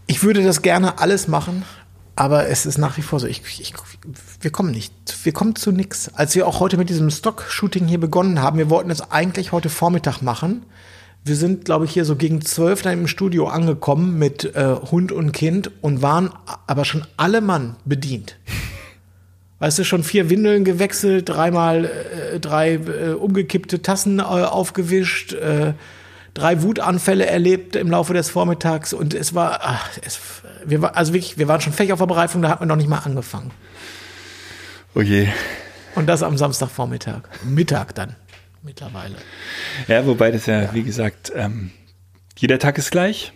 ich 0.07 0.23
würde 0.23 0.43
das 0.43 0.61
gerne 0.61 0.99
alles 0.99 1.27
machen, 1.27 1.63
aber 2.15 2.47
es 2.47 2.65
ist 2.65 2.77
nach 2.77 2.97
wie 2.97 3.01
vor 3.01 3.19
so. 3.19 3.27
Ich, 3.27 3.41
ich, 3.59 3.73
wir 4.41 4.51
kommen 4.51 4.71
nicht. 4.71 4.93
Wir 5.23 5.33
kommen 5.33 5.55
zu 5.55 5.71
nix. 5.71 6.09
Als 6.13 6.35
wir 6.35 6.47
auch 6.47 6.59
heute 6.59 6.77
mit 6.77 6.89
diesem 6.89 7.09
Stock-Shooting 7.09 7.87
hier 7.87 7.99
begonnen 7.99 8.41
haben, 8.41 8.57
wir 8.57 8.69
wollten 8.69 8.91
es 8.91 9.11
eigentlich 9.11 9.51
heute 9.51 9.69
Vormittag 9.69 10.21
machen. 10.21 10.65
Wir 11.23 11.35
sind, 11.35 11.65
glaube 11.65 11.85
ich, 11.85 11.91
hier 11.91 12.05
so 12.05 12.15
gegen 12.15 12.41
zwölf 12.41 12.83
dann 12.83 12.93
im 12.93 13.07
Studio 13.07 13.47
angekommen 13.47 14.19
mit 14.19 14.55
äh, 14.55 14.75
Hund 14.91 15.11
und 15.11 15.31
Kind 15.31 15.71
und 15.81 16.03
waren 16.03 16.31
aber 16.67 16.85
schon 16.85 17.05
alle 17.17 17.41
Mann 17.41 17.77
bedient. 17.83 18.37
Weißt 19.59 19.79
du, 19.79 19.85
schon 19.85 20.03
vier 20.03 20.29
Windeln 20.29 20.65
gewechselt, 20.65 21.29
dreimal 21.29 21.85
äh, 21.85 22.39
drei 22.39 22.73
äh, 22.73 23.13
umgekippte 23.13 23.81
Tassen 23.81 24.19
äh, 24.19 24.23
aufgewischt, 24.23 25.33
äh, 25.33 25.73
drei 26.33 26.61
Wutanfälle 26.61 27.25
erlebt 27.25 27.75
im 27.77 27.89
Laufe 27.89 28.13
des 28.13 28.29
Vormittags 28.29 28.91
und 28.93 29.13
es 29.13 29.33
war, 29.33 29.61
ach, 29.63 29.89
es, 30.05 30.19
wir 30.65 30.81
war, 30.81 30.97
also 30.97 31.13
wirklich, 31.13 31.37
wir 31.37 31.47
waren 31.47 31.61
schon 31.61 31.71
fähig 31.71 31.93
auf 31.93 31.99
der 31.99 32.05
Bereifung, 32.05 32.41
da 32.41 32.49
hat 32.49 32.59
man 32.59 32.67
noch 32.67 32.75
nicht 32.75 32.89
mal 32.89 32.99
angefangen. 32.99 33.51
Oh 34.93 35.01
je. 35.01 35.29
Und 35.95 36.07
das 36.07 36.21
am 36.21 36.37
Samstagvormittag, 36.37 37.21
Mittag 37.45 37.95
dann 37.95 38.17
mittlerweile. 38.61 39.15
Ja, 39.87 40.05
wobei 40.05 40.31
das 40.31 40.45
ja, 40.47 40.73
wie 40.73 40.83
gesagt, 40.83 41.31
ähm, 41.33 41.71
jeder 42.37 42.59
Tag 42.59 42.77
ist 42.77 42.91
gleich. 42.91 43.31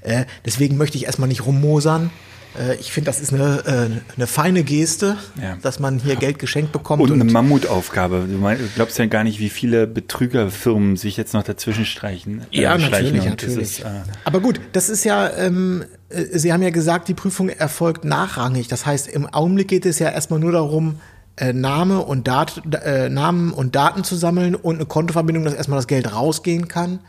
Äh, 0.02 0.24
deswegen 0.44 0.76
möchte 0.76 0.96
ich 0.98 1.06
erstmal 1.06 1.28
nicht 1.28 1.46
rummosern. 1.46 2.10
Äh, 2.58 2.74
ich 2.76 2.92
finde, 2.92 3.06
das 3.10 3.20
ist 3.20 3.32
eine, 3.32 3.62
äh, 3.66 4.14
eine 4.16 4.26
feine 4.26 4.64
Geste, 4.64 5.16
Ja. 5.40 5.56
dass 5.62 5.78
man 5.78 5.98
hier 5.98 6.16
Geld 6.16 6.38
geschenkt 6.38 6.72
bekommt. 6.72 7.02
Und 7.02 7.12
eine 7.12 7.22
und- 7.22 7.32
Mammutaufgabe. 7.32 8.26
Du 8.30 8.36
mein, 8.38 8.58
du 8.58 8.64
glaubst 8.74 8.98
ja 8.98 9.06
gar 9.06 9.24
nicht, 9.24 9.38
wie 9.40 9.48
viele 9.48 9.86
Betrügerfirmen 9.86 10.96
sich 10.96 11.16
jetzt 11.16 11.32
noch 11.34 11.42
dazwischen 11.42 11.86
streichen. 11.86 12.42
Ja, 12.50 12.76
natürlich, 12.76 13.16
das 13.16 13.24
natürlich. 13.26 13.78
Ist, 13.80 13.84
Aber 14.24 14.40
gut, 14.40 14.60
das 14.72 14.88
ist 14.90 15.04
ja, 15.04 15.30
ähm, 15.36 15.84
äh, 16.10 16.38
Sie 16.38 16.52
haben 16.52 16.62
ja 16.62 16.70
gesagt, 16.70 17.08
die 17.08 17.14
Prüfung 17.14 17.48
erfolgt 17.48 18.04
nachrangig. 18.04 18.68
Das 18.68 18.84
heißt, 18.84 19.08
im 19.08 19.26
Augenblick 19.26 19.68
geht 19.68 19.86
es 19.86 19.98
ja 19.98 20.10
erstmal 20.10 20.38
nur 20.40 20.52
darum, 20.52 21.00
äh, 21.36 21.52
Name 21.52 22.00
und 22.00 22.26
Dat 22.28 22.62
äh, 22.84 23.08
Namen 23.08 23.52
und 23.52 23.74
Daten 23.76 24.04
zu 24.04 24.16
sammeln 24.16 24.54
und 24.54 24.76
eine 24.76 24.86
Kontoverbindung, 24.86 25.44
dass 25.44 25.54
erstmal 25.54 25.78
das 25.78 25.86
Geld 25.86 26.12
rausgehen 26.12 26.68
kann. 26.68 27.00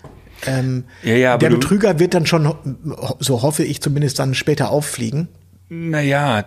Ähm, 0.46 0.84
Ja, 1.04 1.16
ja, 1.16 1.38
der 1.38 1.50
Betrüger 1.50 1.98
wird 2.00 2.14
dann 2.14 2.26
schon, 2.26 2.48
ho- 2.48 2.58
so 3.20 3.42
hoffe 3.42 3.64
ich 3.64 3.82
zumindest, 3.82 4.20
dann 4.20 4.34
später 4.36 4.70
auffliegen. 4.70 5.30
Naja, 5.70 6.46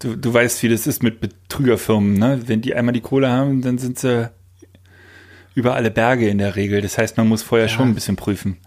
du, 0.00 0.16
du 0.16 0.34
weißt, 0.34 0.62
wie 0.62 0.68
das 0.68 0.86
ist 0.86 1.02
mit 1.02 1.20
Betrügerfirmen. 1.20 2.14
Ne? 2.14 2.42
Wenn 2.46 2.60
die 2.62 2.74
einmal 2.74 2.92
die 2.92 3.00
Kohle 3.00 3.30
haben, 3.30 3.62
dann 3.62 3.78
sind 3.78 3.98
sie 3.98 4.30
über 5.54 5.74
alle 5.74 5.90
Berge 5.90 6.28
in 6.28 6.38
der 6.38 6.56
Regel. 6.56 6.82
Das 6.82 6.98
heißt, 6.98 7.16
man 7.16 7.28
muss 7.28 7.42
vorher 7.42 7.68
schon 7.68 7.88
ein 7.88 7.94
bisschen 7.94 8.16
prüfen. 8.16 8.58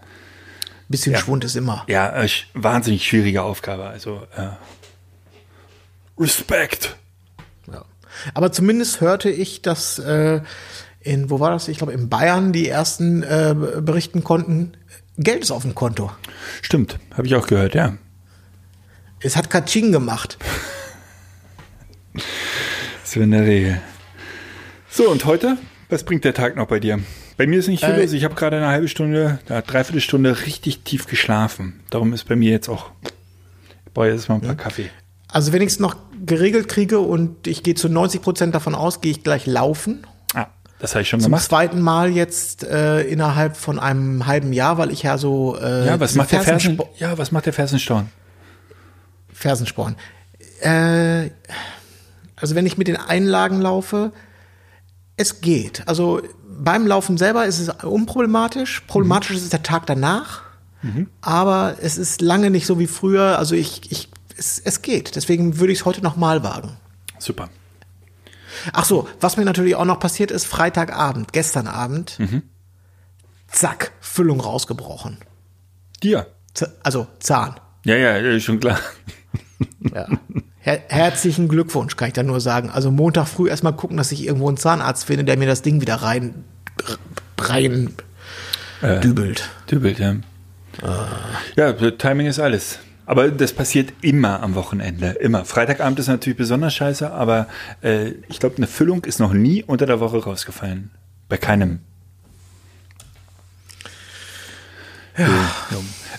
Bisschen 0.88 1.14
Schwund 1.14 1.44
ist 1.44 1.54
immer. 1.54 1.84
Ja, 1.86 2.20
äh, 2.20 2.28
wahnsinnig 2.54 3.06
schwierige 3.06 3.42
Aufgabe. 3.42 3.84
Also 3.86 4.22
äh, 4.36 4.48
Respekt. 6.18 6.96
Ja. 8.26 8.30
Aber 8.34 8.52
zumindest 8.52 9.00
hörte 9.00 9.30
ich, 9.30 9.62
dass 9.62 9.98
äh, 9.98 10.40
in, 11.00 11.30
wo 11.30 11.40
war 11.40 11.50
das? 11.50 11.68
Ich 11.68 11.78
glaube, 11.78 11.92
in 11.92 12.08
Bayern 12.08 12.52
die 12.52 12.68
ersten 12.68 13.22
äh, 13.22 13.54
berichten 13.80 14.22
konnten, 14.24 14.72
Geld 15.18 15.42
ist 15.42 15.50
auf 15.50 15.62
dem 15.62 15.74
Konto. 15.74 16.10
Stimmt, 16.62 16.98
habe 17.14 17.26
ich 17.26 17.34
auch 17.34 17.46
gehört, 17.46 17.74
ja. 17.74 17.94
Es 19.20 19.36
hat 19.36 19.50
Katsching 19.50 19.92
gemacht. 19.92 20.38
So 23.04 23.20
in 23.20 23.32
der 23.32 23.44
Regel. 23.44 23.80
So, 24.88 25.10
und 25.10 25.24
heute? 25.24 25.56
Was 25.88 26.04
bringt 26.04 26.24
der 26.24 26.34
Tag 26.34 26.54
noch 26.56 26.68
bei 26.68 26.78
dir? 26.78 27.00
Bei 27.36 27.46
mir 27.48 27.58
ist 27.58 27.66
nicht 27.66 27.84
viel 27.84 27.94
Äh, 27.94 28.02
los. 28.02 28.12
Ich 28.12 28.22
habe 28.22 28.36
gerade 28.36 28.56
eine 28.56 28.68
halbe 28.68 28.86
Stunde, 28.86 29.40
eine 29.48 29.62
Dreiviertelstunde 29.62 30.46
richtig 30.46 30.82
tief 30.84 31.06
geschlafen. 31.06 31.80
Darum 31.90 32.12
ist 32.12 32.28
bei 32.28 32.36
mir 32.36 32.52
jetzt 32.52 32.68
auch, 32.68 32.90
ich 33.86 33.92
brauche 33.92 34.08
jetzt 34.08 34.28
mal 34.28 34.36
ein 34.36 34.42
paar 34.42 34.54
Kaffee. 34.54 34.90
Also 35.26 35.52
wenn 35.52 35.62
ich 35.62 35.68
es 35.70 35.80
noch 35.80 35.96
geregelt 36.26 36.68
kriege 36.68 36.98
und 37.00 37.46
ich 37.46 37.62
gehe 37.62 37.74
zu 37.74 37.88
90 37.88 38.22
Prozent 38.22 38.54
davon 38.54 38.74
aus, 38.74 39.00
gehe 39.00 39.10
ich 39.12 39.22
gleich 39.22 39.46
laufen. 39.46 40.06
Ah, 40.34 40.46
das 40.78 40.94
habe 40.94 41.02
ich 41.02 41.08
schon 41.08 41.20
Zum 41.20 41.30
gemacht. 41.32 41.44
zweiten 41.44 41.80
Mal 41.80 42.10
jetzt 42.10 42.64
äh, 42.64 43.02
innerhalb 43.02 43.56
von 43.56 43.78
einem 43.78 44.26
halben 44.26 44.52
Jahr, 44.52 44.78
weil 44.78 44.90
ich 44.90 45.02
ja 45.02 45.18
so 45.18 45.56
äh, 45.56 45.86
Ja, 45.86 46.00
was 46.00 46.14
macht 46.14 46.32
der 46.32 46.42
Fersen? 46.42 46.78
Ja, 46.98 47.16
was 47.18 47.32
macht 47.32 47.46
der 47.46 47.52
Fersensporn? 47.52 48.08
Fersensporn. 49.32 49.96
Äh, 50.60 51.30
also 52.36 52.54
wenn 52.54 52.66
ich 52.66 52.78
mit 52.78 52.88
den 52.88 52.96
Einlagen 52.96 53.60
laufe, 53.60 54.12
es 55.16 55.40
geht. 55.40 55.82
Also 55.86 56.22
beim 56.62 56.86
Laufen 56.86 57.16
selber 57.18 57.46
ist 57.46 57.58
es 57.58 57.68
unproblematisch. 57.84 58.82
Problematisch 58.86 59.30
ist 59.32 59.52
der 59.52 59.62
Tag 59.62 59.86
danach. 59.86 60.42
Aber 61.20 61.76
es 61.82 61.98
ist 61.98 62.22
lange 62.22 62.48
nicht 62.50 62.64
so 62.66 62.78
wie 62.78 62.86
früher. 62.86 63.38
Also 63.38 63.54
ich, 63.54 63.92
ich 63.92 64.09
es, 64.40 64.58
es 64.58 64.82
geht. 64.82 65.14
Deswegen 65.14 65.58
würde 65.58 65.72
ich 65.72 65.80
es 65.80 65.84
heute 65.84 66.02
noch 66.02 66.16
mal 66.16 66.42
wagen. 66.42 66.76
Super. 67.18 67.50
Ach 68.72 68.84
so, 68.84 69.08
was 69.20 69.36
mir 69.36 69.44
natürlich 69.44 69.76
auch 69.76 69.84
noch 69.84 70.00
passiert 70.00 70.30
ist, 70.30 70.46
Freitagabend, 70.46 71.32
gestern 71.32 71.68
Abend, 71.68 72.18
zack, 73.46 73.92
Füllung 74.00 74.40
rausgebrochen. 74.40 75.18
Dir? 76.02 76.26
Z 76.54 76.70
also 76.82 77.06
Zahn. 77.20 77.54
Ja, 77.84 77.96
ja, 77.96 78.16
äh, 78.16 78.40
schon 78.40 78.58
klar. 78.58 78.78
Ja. 79.94 80.06
Her 80.62 80.82
herzlichen 80.88 81.48
Glückwunsch, 81.48 81.96
kann 81.96 82.08
ich 82.08 82.14
da 82.14 82.22
nur 82.22 82.40
sagen. 82.40 82.70
Also 82.70 82.90
Montag 82.90 83.28
früh 83.28 83.48
erstmal 83.48 83.74
gucken, 83.74 83.96
dass 83.96 84.12
ich 84.12 84.24
irgendwo 84.24 84.48
einen 84.48 84.56
Zahnarzt 84.58 85.04
finde, 85.04 85.24
der 85.24 85.38
mir 85.38 85.46
das 85.46 85.62
Ding 85.62 85.80
wieder 85.80 85.96
rein, 85.96 86.44
rein 87.38 87.94
dübelt. 88.82 89.48
Dübelt, 89.70 89.98
ja. 89.98 90.16
Ja, 91.56 91.72
Timing 91.72 92.26
ist 92.26 92.40
alles. 92.40 92.78
Aber 93.10 93.28
das 93.28 93.52
passiert 93.52 93.92
immer 94.02 94.40
am 94.40 94.54
Wochenende. 94.54 95.08
Immer. 95.08 95.44
Freitagabend 95.44 95.98
ist 95.98 96.06
natürlich 96.06 96.36
besonders 96.36 96.72
scheiße, 96.74 97.10
aber 97.10 97.48
äh, 97.82 98.10
ich 98.28 98.38
glaube, 98.38 98.58
eine 98.58 98.68
Füllung 98.68 99.02
ist 99.02 99.18
noch 99.18 99.32
nie 99.32 99.64
unter 99.64 99.84
der 99.84 99.98
Woche 99.98 100.22
rausgefallen. 100.22 100.92
Bei 101.28 101.36
keinem. 101.36 101.80
Ja. 105.18 105.26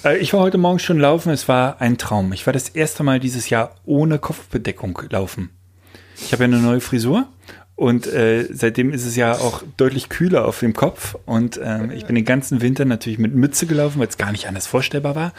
Äh, 0.03 0.17
ich 0.17 0.33
war 0.33 0.41
heute 0.41 0.57
Morgen 0.57 0.79
schon 0.79 0.99
laufen. 0.99 1.31
Es 1.31 1.47
war 1.47 1.79
ein 1.79 1.97
Traum. 1.97 2.33
Ich 2.33 2.45
war 2.45 2.51
das 2.51 2.67
erste 2.67 3.03
Mal 3.03 3.21
dieses 3.21 3.49
Jahr 3.49 3.75
ohne 3.85 4.19
Kopfbedeckung 4.19 5.01
laufen. 5.11 5.49
Ich 6.17 6.33
habe 6.33 6.43
ja 6.43 6.49
eine 6.49 6.57
neue 6.57 6.81
Frisur 6.81 7.25
und 7.75 8.05
äh, 8.05 8.49
seitdem 8.51 8.91
ist 8.91 9.05
es 9.05 9.15
ja 9.15 9.31
auch 9.35 9.63
deutlich 9.77 10.09
kühler 10.09 10.43
auf 10.43 10.59
dem 10.59 10.73
Kopf 10.73 11.15
und 11.25 11.57
ähm, 11.63 11.89
ich 11.91 12.05
bin 12.05 12.15
den 12.15 12.25
ganzen 12.25 12.59
Winter 12.59 12.83
natürlich 12.83 13.17
mit 13.17 13.33
Mütze 13.33 13.65
gelaufen, 13.65 13.99
weil 14.01 14.09
es 14.09 14.17
gar 14.17 14.33
nicht 14.33 14.49
anders 14.49 14.67
vorstellbar 14.67 15.15
war. 15.15 15.31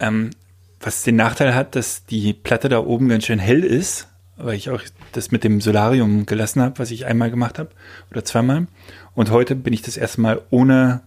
Ähm, 0.00 0.32
was 0.80 1.02
den 1.02 1.16
Nachteil 1.16 1.54
hat, 1.54 1.74
dass 1.74 2.04
die 2.06 2.32
Platte 2.32 2.68
da 2.68 2.80
oben 2.80 3.08
ganz 3.08 3.24
schön 3.24 3.38
hell 3.38 3.64
ist, 3.64 4.08
weil 4.36 4.54
ich 4.54 4.70
auch 4.70 4.82
das 5.12 5.30
mit 5.30 5.44
dem 5.44 5.60
Solarium 5.60 6.26
gelassen 6.26 6.60
habe, 6.62 6.78
was 6.78 6.90
ich 6.90 7.06
einmal 7.06 7.30
gemacht 7.30 7.58
habe 7.58 7.70
oder 8.10 8.24
zweimal. 8.24 8.66
Und 9.14 9.30
heute 9.30 9.54
bin 9.56 9.72
ich 9.72 9.82
das 9.82 9.96
erste 9.96 10.20
Mal 10.20 10.42
ohne 10.50 11.00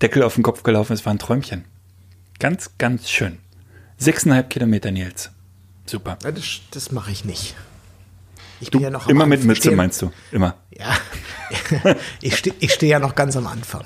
Deckel 0.00 0.22
auf 0.22 0.34
dem 0.34 0.44
Kopf 0.44 0.62
gelaufen. 0.62 0.92
Es 0.92 1.04
war 1.04 1.12
ein 1.12 1.18
Träumchen. 1.18 1.64
Ganz, 2.38 2.70
ganz 2.78 3.10
schön. 3.10 3.38
Sechseinhalb 3.96 4.48
Kilometer, 4.48 4.92
Nils. 4.92 5.30
Super. 5.86 6.18
Ja, 6.22 6.30
Das, 6.30 6.60
das 6.70 6.92
mache 6.92 7.10
ich 7.10 7.24
nicht. 7.24 7.56
Ich 8.60 8.70
Du, 8.70 8.78
bin 8.78 8.82
ja 8.84 8.90
noch 8.90 9.06
am 9.06 9.10
immer 9.10 9.26
mit. 9.26 9.42
Mütze 9.44 9.70
meinst 9.72 10.02
du? 10.02 10.12
Immer. 10.30 10.54
Ja. 10.70 10.96
ich 12.20 12.36
stehe 12.36 12.54
ich 12.60 12.72
steh 12.72 12.88
ja 12.88 12.98
noch 13.00 13.14
ganz 13.14 13.36
am 13.36 13.46
Anfang. 13.46 13.84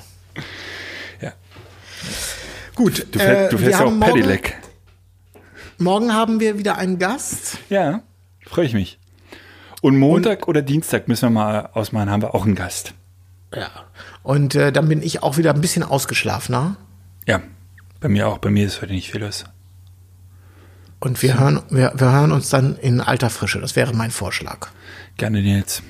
Ja. 1.21 1.33
Gut, 2.75 3.07
Du, 3.12 3.18
fährst, 3.18 3.47
äh, 3.47 3.51
du 3.51 3.59
fährst 3.59 3.73
ja 3.73 3.85
auch 3.87 3.90
haben 3.90 3.99
morgen, 3.99 4.12
Pedelec. 4.14 4.57
Morgen 5.78 6.12
haben 6.12 6.40
wir 6.40 6.58
wieder 6.58 6.76
einen 6.76 6.98
Gast. 6.98 7.58
Ja, 7.68 8.02
freue 8.46 8.66
ich 8.66 8.74
mich. 8.74 8.98
Und 9.80 9.98
Montag 9.98 10.46
oder 10.46 10.62
Dienstag 10.62 11.08
müssen 11.08 11.26
wir 11.26 11.30
mal 11.30 11.70
ausmachen, 11.72 12.11
haben 12.11 12.22
wir 12.22 12.35
auch 12.35 12.44
einen 12.44 12.54
Gast. 12.54 12.94
Ja. 13.54 13.68
Und 14.22 14.54
äh, 14.54 14.72
dann 14.72 14.88
bin 14.88 15.02
ich 15.02 15.22
auch 15.22 15.37
wieder 15.37 15.52
ein 15.52 15.61
bisschen 15.61 15.82
ausgeschlafener. 15.82 16.76
Ja, 17.26 17.42
bei 18.00 18.08
mir 18.08 18.28
auch. 18.28 18.38
Bei 18.38 18.50
mir 18.50 18.66
ist 18.66 18.80
heute 18.80 18.92
nicht 18.92 19.11
viel 19.11 19.22
los. 19.22 19.44
Und 21.00 21.20
wir 21.20 21.38
hören, 21.38 21.61
wir, 21.68 21.92
wir 21.96 22.12
hören 22.12 22.30
uns 22.30 22.48
dann 22.48 22.76
in 22.76 23.00
alter 23.00 23.28
Frische. 23.28 23.61
Das 23.61 23.74
wäre 23.74 23.92
mein 23.92 24.12
Vorschlag. 24.12 24.68
Gerne, 25.16 25.42
Nils. 25.42 25.82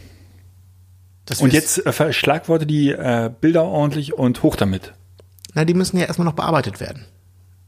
Das 1.26 1.40
Und 1.40 1.52
jetzt 1.52 1.84
äh, 1.86 1.92
verschlagworte 1.92 2.66
die 2.66 2.90
äh, 2.90 3.30
Bilder 3.40 3.64
ordentlich 3.64 4.14
und 4.14 4.42
hoch 4.42 4.56
damit. 4.56 4.94
Na, 5.54 5.66
die 5.66 5.74
müssen 5.74 5.98
ja 5.98 6.06
erstmal 6.06 6.24
noch 6.24 6.34
bearbeitet 6.34 6.80
werden. 6.80 7.04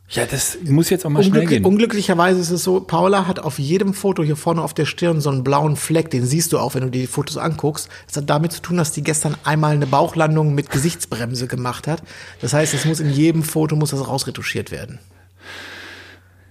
Ja, 0.09 0.27
das 0.27 0.59
muss 0.65 0.91
jetzt 0.91 1.07
auch 1.07 1.11
mal 1.11 1.23
schnell 1.23 1.41
Unglück, 1.41 1.49
gehen. 1.49 1.65
unglücklicherweise 1.65 2.39
ist 2.39 2.51
es 2.51 2.63
so, 2.63 2.81
Paula 2.81 3.27
hat 3.27 3.39
auf 3.39 3.59
jedem 3.59 3.95
Foto 3.95 4.23
hier 4.23 4.37
vorne 4.37 4.63
auf 4.63 4.75
der 4.75 4.85
Stirn 4.85 5.21
so 5.21 5.31
einen 5.31 5.43
blauen 5.43 5.77
Fleck, 5.77 6.11
den 6.11 6.27
siehst 6.27 6.53
du 6.53 6.59
auch, 6.59 6.75
wenn 6.75 6.83
du 6.83 6.91
dir 6.91 7.01
die 7.01 7.07
Fotos 7.07 7.39
anguckst. 7.39 7.89
Das 8.07 8.19
hat 8.19 8.29
damit 8.29 8.53
zu 8.53 8.61
tun, 8.61 8.77
dass 8.77 8.93
die 8.93 9.03
gestern 9.03 9.35
einmal 9.45 9.75
eine 9.75 9.87
Bauchlandung 9.87 10.55
mit 10.55 10.71
Gesichtsbremse 10.71 11.47
gemacht 11.47 11.87
hat. 11.87 12.03
Das 12.41 12.53
heißt, 12.53 12.75
es 12.75 12.85
muss 12.85 13.01
in 13.01 13.11
jedem 13.11 13.43
Foto 13.43 13.77
muss 13.77 13.91
das 13.91 14.07
rausretuschiert 14.07 14.71
werden. 14.71 14.99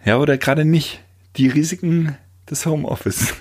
Ja, 0.03 0.17
oder 0.17 0.37
gerade 0.37 0.65
nicht. 0.65 1.01
Die 1.37 1.47
Risiken 1.47 2.17
des 2.49 2.65
Homeoffice. 2.65 3.33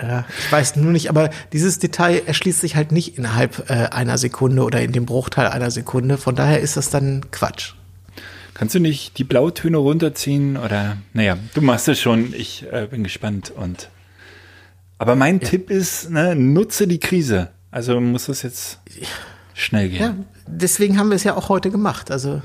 Ja, 0.00 0.26
ich 0.38 0.52
weiß 0.52 0.76
nur 0.76 0.92
nicht, 0.92 1.08
aber 1.08 1.30
dieses 1.54 1.78
Detail 1.78 2.22
erschließt 2.26 2.60
sich 2.60 2.76
halt 2.76 2.92
nicht 2.92 3.16
innerhalb 3.16 3.70
äh, 3.70 3.86
einer 3.86 4.18
Sekunde 4.18 4.62
oder 4.62 4.82
in 4.82 4.92
dem 4.92 5.06
Bruchteil 5.06 5.46
einer 5.46 5.70
Sekunde. 5.70 6.18
Von 6.18 6.34
daher 6.36 6.60
ist 6.60 6.76
das 6.76 6.90
dann 6.90 7.30
Quatsch. 7.30 7.72
Kannst 8.56 8.74
du 8.74 8.80
nicht 8.80 9.18
die 9.18 9.24
Blautöne 9.24 9.76
runterziehen 9.76 10.56
oder, 10.56 10.96
naja, 11.12 11.36
du 11.52 11.60
machst 11.60 11.88
es 11.88 12.00
schon. 12.00 12.32
Ich 12.32 12.64
äh, 12.72 12.86
bin 12.90 13.04
gespannt 13.04 13.52
und, 13.54 13.90
aber 14.96 15.14
mein 15.14 15.40
Tipp 15.40 15.68
ist, 15.68 16.08
ne, 16.08 16.34
nutze 16.34 16.88
die 16.88 16.98
Krise. 16.98 17.50
Also 17.70 18.00
muss 18.00 18.24
das 18.26 18.40
jetzt 18.40 18.78
schnell 19.52 19.90
gehen. 19.90 20.00
Ja, 20.00 20.14
deswegen 20.46 20.98
haben 20.98 21.10
wir 21.10 21.16
es 21.16 21.24
ja 21.24 21.36
auch 21.36 21.50
heute 21.50 21.70
gemacht. 21.70 22.10
Also 22.10 22.40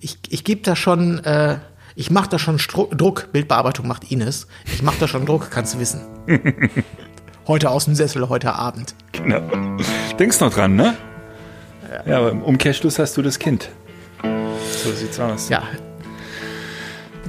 ich, 0.00 0.16
ich 0.30 0.42
gebe 0.44 0.62
da 0.62 0.74
schon, 0.74 1.22
äh, 1.24 1.58
ich 1.96 2.10
mache 2.10 2.30
da 2.30 2.38
schon 2.38 2.58
Stru 2.58 2.86
Druck. 2.86 3.30
Bildbearbeitung 3.32 3.86
macht 3.86 4.10
Ines. 4.10 4.46
Ich 4.72 4.82
mache 4.82 5.00
da 5.00 5.06
schon 5.06 5.26
Druck, 5.26 5.50
kannst 5.50 5.74
du 5.74 5.80
wissen. 5.80 6.00
heute 7.46 7.68
aus 7.68 7.84
dem 7.84 7.94
Sessel, 7.94 8.26
heute 8.30 8.54
Abend. 8.54 8.94
Genau. 9.12 9.42
Denkst 10.18 10.40
noch 10.40 10.54
dran, 10.54 10.76
ne? 10.76 10.94
Ja, 12.06 12.20
aber 12.20 12.30
im 12.30 12.40
Umkehrschluss 12.40 12.98
hast 12.98 13.18
du 13.18 13.22
das 13.22 13.38
Kind. 13.38 13.68
So 14.22 14.92
sieht's 14.92 15.18
aus. 15.20 15.48
Ja. 15.48 15.62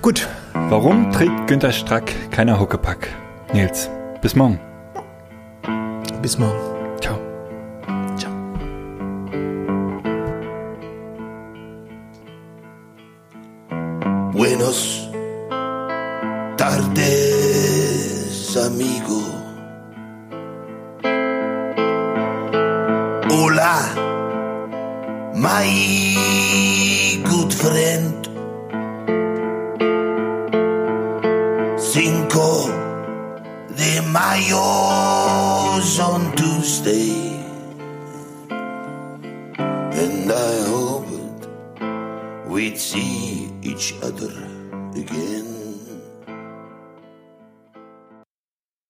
Gut, 0.01 0.27
Warum 0.69 1.11
trägt 1.11 1.47
Günter 1.47 1.71
Strack 1.71 2.31
keiner 2.31 2.59
Huckepack? 2.59 3.07
Nils, 3.53 3.89
bis 4.21 4.35
morgen. 4.35 4.59
bis 6.21 6.37
morgen. 6.37 6.72